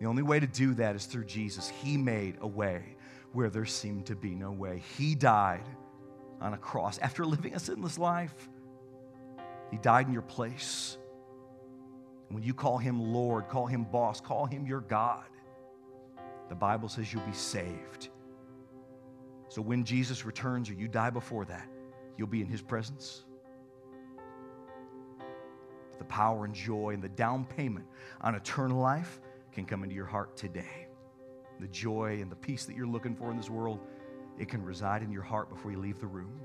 [0.00, 1.68] The only way to do that is through Jesus.
[1.68, 2.96] He made a way
[3.32, 4.82] where there seemed to be no way.
[4.96, 5.64] He died
[6.40, 8.34] on a cross after living a sinless life.
[9.70, 10.96] He died in your place.
[12.28, 15.24] When you call him Lord, call him boss, call him your God,
[16.48, 18.08] the Bible says you'll be saved.
[19.48, 21.68] So when Jesus returns or you die before that,
[22.16, 23.24] you'll be in his presence.
[25.98, 27.86] The power and joy and the down payment
[28.20, 29.20] on eternal life
[29.52, 30.88] can come into your heart today.
[31.60, 33.80] The joy and the peace that you're looking for in this world,
[34.38, 36.38] it can reside in your heart before you leave the room.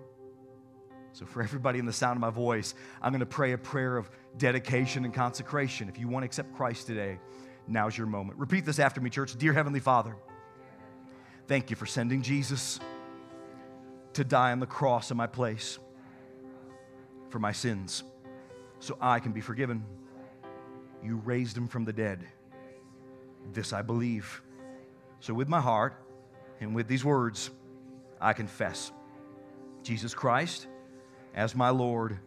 [1.13, 3.97] So, for everybody in the sound of my voice, I'm going to pray a prayer
[3.97, 5.89] of dedication and consecration.
[5.89, 7.19] If you want to accept Christ today,
[7.67, 8.39] now's your moment.
[8.39, 9.37] Repeat this after me, church.
[9.37, 10.15] Dear Heavenly Father,
[11.47, 12.79] thank you for sending Jesus
[14.13, 15.79] to die on the cross in my place
[17.29, 18.03] for my sins
[18.79, 19.83] so I can be forgiven.
[21.03, 22.27] You raised him from the dead.
[23.53, 24.41] This I believe.
[25.19, 25.93] So, with my heart
[26.59, 27.49] and with these words,
[28.19, 28.91] I confess
[29.83, 30.67] Jesus Christ
[31.33, 32.19] as my Lord,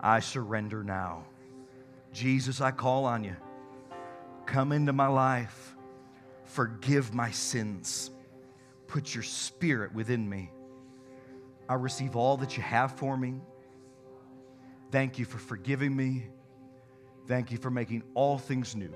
[0.00, 1.24] I surrender now.
[2.12, 3.36] Jesus, I call on you.
[4.50, 5.76] Come into my life.
[6.44, 8.10] Forgive my sins.
[8.88, 10.50] Put your spirit within me.
[11.68, 13.40] I receive all that you have for me.
[14.90, 16.26] Thank you for forgiving me.
[17.28, 18.92] Thank you for making all things new.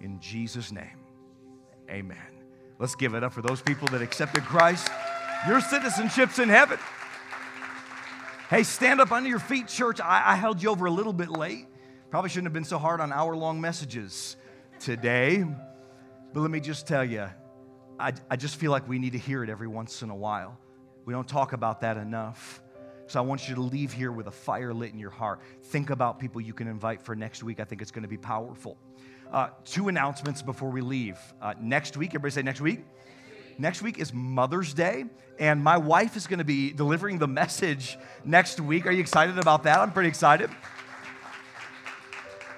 [0.00, 0.98] In Jesus' name,
[1.88, 2.18] amen.
[2.80, 4.90] Let's give it up for those people that accepted Christ.
[5.46, 6.80] Your citizenship's in heaven.
[8.50, 10.00] Hey, stand up under your feet, church.
[10.00, 11.68] I, I held you over a little bit late.
[12.12, 14.36] Probably shouldn't have been so hard on hour long messages
[14.78, 15.46] today.
[16.34, 17.26] But let me just tell you,
[17.98, 20.58] I, I just feel like we need to hear it every once in a while.
[21.06, 22.60] We don't talk about that enough.
[23.06, 25.40] So I want you to leave here with a fire lit in your heart.
[25.62, 27.60] Think about people you can invite for next week.
[27.60, 28.76] I think it's going to be powerful.
[29.32, 31.18] Uh, two announcements before we leave.
[31.40, 32.84] Uh, next week, everybody say next week.
[33.56, 35.06] Next week is Mother's Day,
[35.38, 38.84] and my wife is going to be delivering the message next week.
[38.84, 39.78] Are you excited about that?
[39.78, 40.50] I'm pretty excited.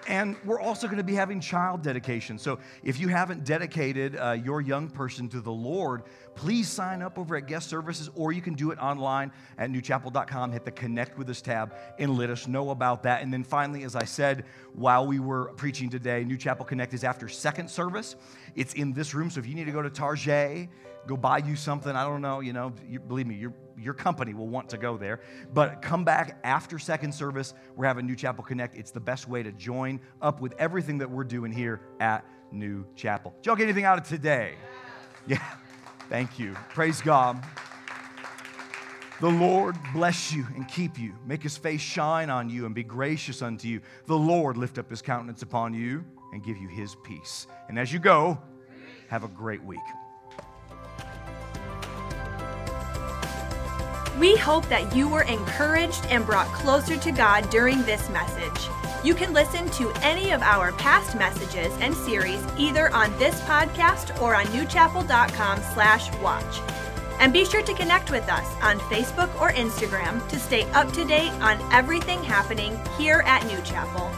[0.06, 2.38] And we're also going to be having child dedication.
[2.38, 6.02] So if you haven't dedicated uh, your young person to the Lord,
[6.34, 10.52] please sign up over at guest services, or you can do it online at newchapel.com.
[10.52, 13.22] Hit the connect with us tab and let us know about that.
[13.22, 17.04] And then finally, as I said while we were preaching today, New Chapel Connect is
[17.04, 18.16] after second service.
[18.54, 19.30] It's in this room.
[19.30, 20.68] So if you need to go to Target,
[21.06, 21.94] go buy you something.
[21.94, 24.96] I don't know, you know, you, believe me, your, your company will want to go
[24.96, 25.20] there.
[25.52, 27.54] But come back after second service.
[27.76, 28.76] We're having New Chapel Connect.
[28.76, 32.84] It's the best way to join up with everything that we're doing here at New
[32.96, 33.34] Chapel.
[33.36, 34.54] Did y'all get anything out of today?
[35.26, 35.42] Yeah.
[36.08, 36.54] Thank you.
[36.70, 37.42] Praise God.
[39.20, 42.82] The Lord bless you and keep you, make his face shine on you and be
[42.82, 43.80] gracious unto you.
[44.06, 47.46] The Lord lift up his countenance upon you and give you his peace.
[47.68, 48.38] And as you go,
[49.08, 49.78] have a great week.
[54.18, 58.68] We hope that you were encouraged and brought closer to God during this message.
[59.04, 64.20] You can listen to any of our past messages and series either on this podcast
[64.22, 66.60] or on newchapel.com/watch.
[67.20, 71.04] And be sure to connect with us on Facebook or Instagram to stay up to
[71.04, 74.10] date on everything happening here at New Chapel.